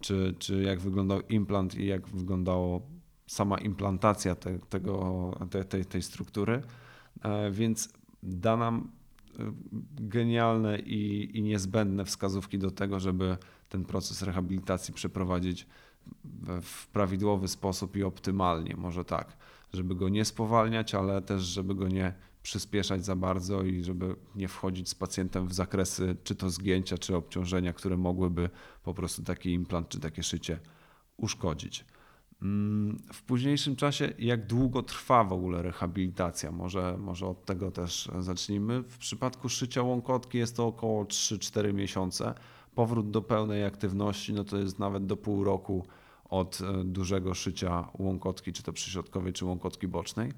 czy, 0.00 0.34
czy 0.38 0.62
jak 0.62 0.80
wyglądał 0.80 1.20
implant 1.20 1.74
i 1.74 1.86
jak 1.86 2.08
wyglądała 2.08 2.80
sama 3.26 3.58
implantacja 3.58 4.34
te, 4.34 4.58
tego, 4.58 5.30
te, 5.50 5.64
tej, 5.64 5.84
tej 5.84 6.02
struktury. 6.02 6.62
E, 7.22 7.50
więc 7.50 7.88
da 8.22 8.56
nam 8.56 8.90
e, 9.38 9.52
genialne 9.94 10.78
i, 10.78 11.30
i 11.38 11.42
niezbędne 11.42 12.04
wskazówki 12.04 12.58
do 12.58 12.70
tego, 12.70 13.00
żeby 13.00 13.36
ten 13.68 13.84
proces 13.84 14.22
rehabilitacji 14.22 14.94
przeprowadzić 14.94 15.66
w 16.62 16.86
prawidłowy 16.86 17.48
sposób 17.48 17.96
i 17.96 18.02
optymalnie, 18.02 18.76
może 18.76 19.04
tak, 19.04 19.36
żeby 19.72 19.94
go 19.94 20.08
nie 20.08 20.24
spowalniać, 20.24 20.94
ale 20.94 21.22
też 21.22 21.42
żeby 21.42 21.74
go 21.74 21.88
nie 21.88 22.14
przyspieszać 22.42 23.04
za 23.04 23.16
bardzo 23.16 23.62
i 23.62 23.84
żeby 23.84 24.16
nie 24.34 24.48
wchodzić 24.48 24.88
z 24.88 24.94
pacjentem 24.94 25.48
w 25.48 25.54
zakresy 25.54 26.16
czy 26.24 26.34
to 26.34 26.50
zgięcia, 26.50 26.98
czy 26.98 27.16
obciążenia, 27.16 27.72
które 27.72 27.96
mogłyby 27.96 28.50
po 28.82 28.94
prostu 28.94 29.22
taki 29.22 29.52
implant 29.52 29.88
czy 29.88 30.00
takie 30.00 30.22
szycie 30.22 30.58
uszkodzić. 31.16 31.84
Mm, 32.42 32.98
w 33.12 33.22
późniejszym 33.22 33.76
czasie, 33.76 34.12
jak 34.18 34.46
długo 34.46 34.82
trwa 34.82 35.24
w 35.24 35.32
ogóle 35.32 35.62
rehabilitacja? 35.62 36.52
Może, 36.52 36.96
może 36.98 37.26
od 37.26 37.44
tego 37.44 37.70
też 37.70 38.10
zacznijmy. 38.18 38.82
W 38.82 38.98
przypadku 38.98 39.48
szycia 39.48 39.82
łąkotki 39.82 40.38
jest 40.38 40.56
to 40.56 40.66
około 40.66 41.04
3-4 41.04 41.74
miesiące 41.74 42.34
powrót 42.76 43.10
do 43.10 43.22
pełnej 43.22 43.64
aktywności 43.64 44.32
no 44.32 44.44
to 44.44 44.56
jest 44.56 44.78
nawet 44.78 45.06
do 45.06 45.16
pół 45.16 45.44
roku 45.44 45.84
od 46.30 46.60
e, 46.60 46.84
dużego 46.84 47.34
szycia 47.34 47.88
łąkotki, 47.98 48.52
czy 48.52 48.62
to 48.62 48.72
przyśrodkowej, 48.72 49.32
czy 49.32 49.44
łąkotki 49.44 49.88
bocznej. 49.88 50.32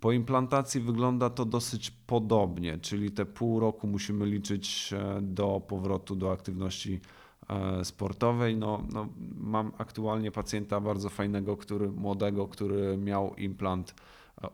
Po 0.00 0.12
implantacji 0.12 0.80
wygląda 0.80 1.30
to 1.30 1.44
dosyć 1.44 1.90
podobnie, 1.90 2.78
czyli 2.78 3.10
te 3.10 3.26
pół 3.26 3.60
roku 3.60 3.86
musimy 3.86 4.26
liczyć 4.26 4.92
e, 4.92 5.20
do 5.22 5.62
powrotu 5.68 6.16
do 6.16 6.32
aktywności 6.32 7.00
e, 7.48 7.84
sportowej. 7.84 8.56
No, 8.56 8.82
no, 8.92 9.08
mam 9.36 9.72
aktualnie 9.78 10.30
pacjenta 10.30 10.80
bardzo 10.80 11.08
fajnego, 11.08 11.56
który, 11.56 11.88
młodego, 11.88 12.48
który 12.48 12.96
miał 12.96 13.34
implant 13.34 13.94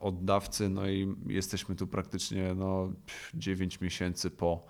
od 0.01 0.25
dawcy, 0.25 0.69
no 0.69 0.89
i 0.89 1.15
jesteśmy 1.27 1.75
tu 1.75 1.87
praktycznie 1.87 2.55
no, 2.55 2.93
9 3.35 3.81
miesięcy 3.81 4.31
po 4.31 4.67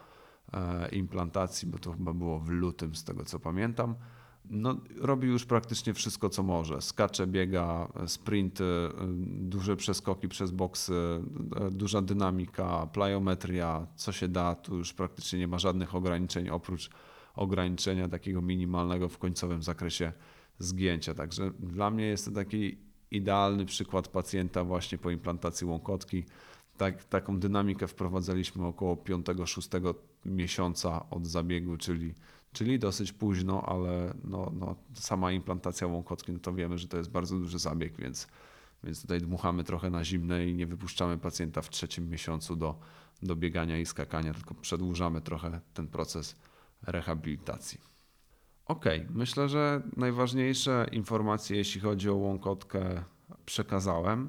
implantacji, 0.93 1.69
bo 1.69 1.79
to 1.79 1.93
chyba 1.93 2.13
było 2.13 2.41
w 2.41 2.49
lutym 2.49 2.95
z 2.95 3.05
tego 3.05 3.25
co 3.25 3.39
pamiętam. 3.39 3.95
No, 4.51 4.77
robi 5.01 5.29
już 5.29 5.45
praktycznie 5.45 5.95
wszystko, 5.95 6.29
co 6.29 6.43
może. 6.43 6.83
Skacze, 6.83 7.27
biega, 7.27 7.89
sprinty, 8.07 8.65
e, 8.65 8.91
duże 9.27 9.77
przeskoki 9.77 10.29
przez 10.29 10.51
boksy, 10.51 11.23
e, 11.57 11.71
duża 11.71 12.03
dynamika, 12.03 12.87
plyometria, 12.87 13.87
co 13.97 14.13
się 14.13 14.29
da. 14.29 14.55
Tu 14.55 14.77
już 14.77 14.93
praktycznie 14.93 15.39
nie 15.39 15.49
ma 15.49 15.59
żadnych 15.59 15.95
ograniczeń 15.95 16.49
oprócz 16.49 16.91
ograniczenia 17.35 18.09
takiego 18.09 18.43
minimalnego 18.43 19.09
w 19.09 19.19
końcowym 19.19 19.63
zakresie 19.63 20.13
zgięcia. 20.59 21.15
Także 21.15 21.51
dla 21.59 21.91
mnie 21.91 22.07
jest 22.07 22.25
to 22.25 22.31
taki 22.31 22.79
idealny 23.11 23.65
przykład 23.65 24.09
pacjenta 24.09 24.65
właśnie 24.65 24.99
po 24.99 25.11
implantacji 25.11 25.67
łąkotki 25.67 26.25
tak, 26.77 27.05
taką 27.05 27.39
dynamikę 27.39 27.89
wprowadzaliśmy 27.89 28.67
około 28.67 28.97
5-6 28.97 29.95
miesiąca 30.27 31.11
od 31.11 31.27
zabiegu, 31.27 31.77
czyli, 31.77 32.15
czyli 32.53 32.79
dosyć 32.79 33.13
późno, 33.13 33.63
ale 33.63 34.15
no, 34.25 34.53
no, 34.55 34.77
sama 34.95 35.33
implantacja 35.33 35.87
łąkotki, 35.87 36.33
no 36.33 36.39
to 36.39 36.53
wiemy, 36.55 36.79
że 36.79 36.89
to 36.89 36.97
jest 36.97 37.11
bardzo 37.11 37.39
duży 37.39 37.59
zabieg, 37.59 37.97
więc, 37.97 38.29
więc 38.85 39.03
tutaj 39.03 39.21
dmuchamy 39.21 39.65
trochę 39.65 39.91
na 39.91 40.05
zimne 40.05 40.47
i 40.47 40.55
nie 40.55 40.67
wypuszczamy 40.67 41.19
pacjenta 41.19 41.63
w 41.63 41.71
trzecim 41.71 42.11
miesiącu 42.11 42.57
do, 42.57 42.79
do 43.23 43.37
biegania 43.37 43.79
i 43.79 43.87
skakania, 43.87 44.35
tylko 44.35 44.55
przedłużamy 44.55 45.21
trochę 45.21 45.61
ten 45.75 45.89
proces 45.89 46.37
rehabilitacji. 46.83 47.81
Ok, 48.67 48.85
myślę, 49.11 49.49
że 49.49 49.83
najważniejsze 49.97 50.87
informacje, 50.93 51.57
jeśli 51.57 51.81
chodzi 51.81 52.11
o 52.11 52.15
łąkotkę, 52.15 53.05
przekazałem. 53.47 54.29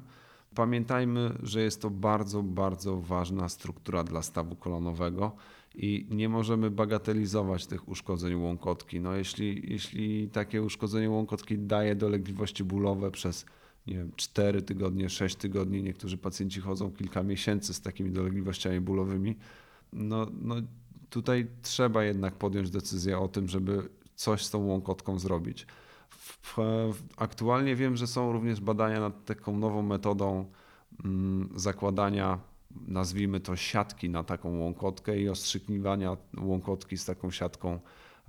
Pamiętajmy, 0.54 1.38
że 1.42 1.60
jest 1.60 1.82
to 1.82 1.90
bardzo, 1.90 2.42
bardzo 2.42 3.00
ważna 3.00 3.48
struktura 3.48 4.04
dla 4.04 4.22
stawu 4.22 4.56
kolanowego 4.56 5.36
i 5.76 6.06
nie 6.10 6.28
możemy 6.28 6.70
bagatelizować 6.70 7.66
tych 7.66 7.88
uszkodzeń 7.88 8.34
łąkotki. 8.34 9.00
No 9.00 9.14
jeśli, 9.14 9.72
jeśli 9.72 10.28
takie 10.28 10.62
uszkodzenie 10.62 11.10
łąkotki 11.10 11.58
daje 11.58 11.94
dolegliwości 11.94 12.64
bólowe 12.64 13.10
przez 13.10 13.46
nie 13.86 13.94
wiem, 13.94 14.12
4 14.16 14.62
tygodnie, 14.62 15.10
6 15.10 15.36
tygodni, 15.36 15.82
niektórzy 15.82 16.18
pacjenci 16.18 16.60
chodzą 16.60 16.92
kilka 16.92 17.22
miesięcy 17.22 17.74
z 17.74 17.80
takimi 17.80 18.10
dolegliwościami 18.10 18.80
bólowymi, 18.80 19.36
no, 19.92 20.26
no 20.42 20.54
tutaj 21.10 21.46
trzeba 21.62 22.04
jednak 22.04 22.34
podjąć 22.34 22.70
decyzję 22.70 23.18
o 23.18 23.28
tym, 23.28 23.48
żeby 23.48 23.88
coś 24.14 24.44
z 24.44 24.50
tą 24.50 24.66
łąkotką 24.66 25.18
zrobić. 25.18 25.66
Aktualnie 27.16 27.76
wiem, 27.76 27.96
że 27.96 28.06
są 28.06 28.32
również 28.32 28.60
badania 28.60 29.00
nad 29.00 29.24
taką 29.24 29.58
nową 29.58 29.82
metodą 29.82 30.44
mm, 31.04 31.48
zakładania, 31.56 32.38
nazwijmy 32.88 33.40
to 33.40 33.56
siatki 33.56 34.10
na 34.10 34.24
taką 34.24 34.58
łąkotkę 34.58 35.18
i 35.18 35.28
ostrzykiwania 35.28 36.16
łąkotki 36.40 36.96
z 36.96 37.04
taką 37.04 37.30
siatką. 37.30 37.80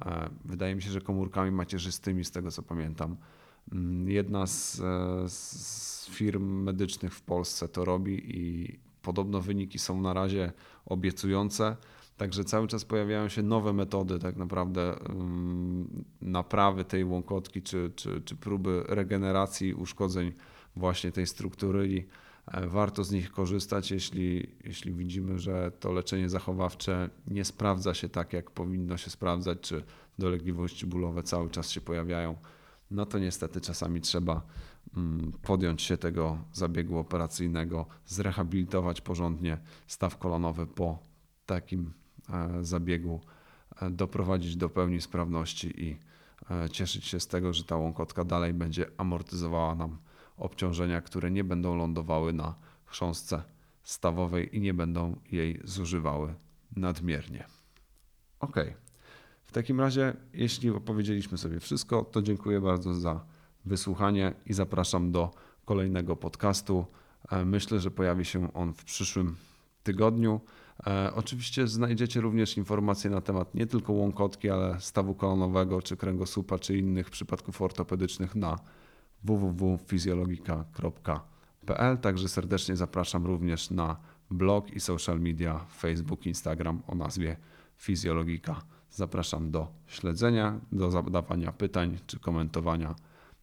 E, 0.06 0.30
wydaje 0.46 0.76
mi 0.76 0.82
się, 0.82 0.92
że 0.92 1.02
komórkami 1.02 1.52
macierzystymi, 1.52 2.26
z 2.26 2.32
tego 2.32 2.52
co 2.52 2.64
pamiętam. 2.64 3.18
Mm, 3.72 4.10
jedna 4.10 4.48
z, 4.48 4.80
e, 4.80 5.30
z 5.30 6.08
firm 6.10 6.64
medycznych 6.64 7.14
w 7.14 7.22
Polsce 7.22 7.68
to 7.68 7.86
robi 7.86 8.38
i 8.40 8.80
podobno 9.02 9.42
wyniki 9.42 9.80
są 9.80 10.02
na 10.02 10.14
razie 10.14 10.52
obiecujące. 10.86 11.76
Także 12.18 12.44
cały 12.44 12.68
czas 12.68 12.86
pojawiają 12.86 13.30
się 13.30 13.44
nowe 13.44 13.74
metody, 13.74 14.20
tak 14.20 14.36
naprawdę, 14.36 14.96
naprawy 16.22 16.86
tej 16.86 17.06
łąkotki, 17.06 17.62
czy, 17.62 17.92
czy, 17.96 18.22
czy 18.22 18.36
próby 18.36 18.84
regeneracji 18.88 19.74
uszkodzeń 19.74 20.32
właśnie 20.76 21.12
tej 21.12 21.28
struktury 21.28 21.88
i 21.88 22.06
warto 22.68 23.04
z 23.04 23.12
nich 23.12 23.32
korzystać, 23.32 23.92
jeśli, 23.92 24.48
jeśli 24.64 24.94
widzimy, 24.94 25.40
że 25.40 25.72
to 25.80 25.92
leczenie 25.92 26.30
zachowawcze 26.30 27.10
nie 27.28 27.46
sprawdza 27.46 27.94
się 27.94 28.10
tak, 28.10 28.34
jak 28.34 28.52
powinno 28.52 28.98
się 28.98 29.10
sprawdzać, 29.10 29.60
czy 29.62 29.84
dolegliwości 30.20 30.86
bólowe 30.86 31.24
cały 31.24 31.50
czas 31.50 31.70
się 31.70 31.82
pojawiają, 31.82 32.36
no 32.92 33.06
to 33.06 33.20
niestety 33.20 33.62
czasami 33.62 34.02
trzeba 34.02 34.42
podjąć 35.42 35.82
się 35.82 35.98
tego 35.98 36.38
zabiegu 36.54 36.98
operacyjnego, 36.98 37.86
zrehabilitować 38.06 39.02
porządnie 39.02 39.58
staw 39.88 40.18
kolonowy 40.18 40.68
po 40.68 41.00
takim 41.46 41.94
E, 42.34 42.64
zabiegu 42.64 43.22
e, 43.82 43.90
doprowadzić 43.90 44.56
do 44.56 44.70
pełni 44.70 45.02
sprawności 45.02 45.84
i 45.84 45.98
e, 46.52 46.70
cieszyć 46.70 47.06
się 47.06 47.20
z 47.20 47.28
tego, 47.28 47.54
że 47.54 47.64
ta 47.64 47.78
łąkotka 47.78 48.24
dalej 48.24 48.54
będzie 48.54 48.86
amortyzowała 48.98 49.76
nam 49.76 49.98
obciążenia, 50.38 51.02
które 51.02 51.32
nie 51.32 51.44
będą 51.44 51.76
lądowały 51.76 52.34
na 52.34 52.56
chrząstce 52.86 53.44
stawowej 53.84 54.58
i 54.58 54.62
nie 54.62 54.74
będą 54.74 55.16
jej 55.32 55.62
zużywały 55.64 56.34
nadmiernie. 56.76 57.46
Ok. 58.40 58.56
W 59.44 59.52
takim 59.52 59.80
razie, 59.80 60.14
jeśli 60.34 60.70
opowiedzieliśmy 60.70 61.38
sobie 61.38 61.60
wszystko, 61.60 62.04
to 62.04 62.22
dziękuję 62.22 62.62
bardzo 62.62 62.94
za 62.94 63.26
wysłuchanie 63.66 64.34
i 64.46 64.54
zapraszam 64.54 65.12
do 65.12 65.34
kolejnego 65.66 66.16
podcastu. 66.16 66.86
Myślę, 67.46 67.80
że 67.80 67.92
pojawi 67.92 68.26
się 68.26 68.54
on 68.54 68.74
w 68.74 68.84
przyszłym 68.84 69.36
tygodniu. 69.84 70.42
E, 70.88 71.12
oczywiście 71.16 71.68
znajdziecie 71.68 72.22
również 72.22 72.58
informacje 72.58 73.10
na 73.10 73.22
temat 73.22 73.56
nie 73.56 73.68
tylko 73.68 73.94
łąkotki, 73.94 74.50
ale 74.50 74.80
stawu 74.80 75.16
kolonowego, 75.16 75.82
czy 75.82 75.98
kręgosłupa, 75.98 76.60
czy 76.60 76.78
innych 76.78 77.10
przypadków 77.10 77.62
ortopedycznych 77.62 78.36
na 78.36 78.60
www.fizjologika.pl. 79.28 81.98
Także 81.98 82.30
serdecznie 82.30 82.76
zapraszam 82.76 83.26
również 83.26 83.72
na 83.72 83.98
blog 84.32 84.72
i 84.72 84.80
social 84.80 85.20
media 85.20 85.66
Facebook, 85.78 86.26
Instagram 86.26 86.82
o 86.88 86.96
nazwie 86.96 87.38
Fizjologika. 87.78 88.62
Zapraszam 88.92 89.52
do 89.52 89.68
śledzenia, 89.88 90.60
do 90.72 90.92
zadawania 90.92 91.52
pytań 91.52 91.98
czy 92.08 92.20
komentowania. 92.20 92.96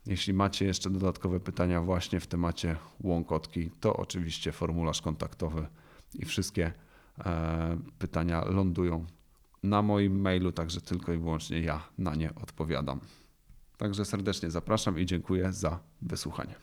Jeśli 0.07 0.33
macie 0.33 0.65
jeszcze 0.65 0.91
dodatkowe 0.91 1.41
pytania 1.41 1.83
właśnie 1.83 2.21
w 2.21 2.27
temacie 2.27 2.77
łąkotki, 3.01 3.71
to 3.81 3.97
oczywiście 3.97 4.53
formularz 4.53 5.03
kontaktowy 5.03 5.67
i 6.15 6.25
wszystkie 6.25 6.73
E, 7.19 7.77
pytania 7.99 8.45
lądują 8.45 9.07
na 9.63 9.83
moim 9.83 10.21
mailu, 10.21 10.53
także 10.53 10.81
tylko 10.81 11.13
i 11.13 11.19
wyłącznie 11.19 11.61
ja 11.61 11.89
na 11.99 12.15
nie 12.15 12.35
odpowiadam. 12.35 13.01
Także 13.85 14.05
serdecznie 14.05 14.51
zapraszam 14.51 14.99
i 14.99 15.07
dziękuję 15.07 15.53
za 15.53 15.81
wysłuchanie. 16.03 16.55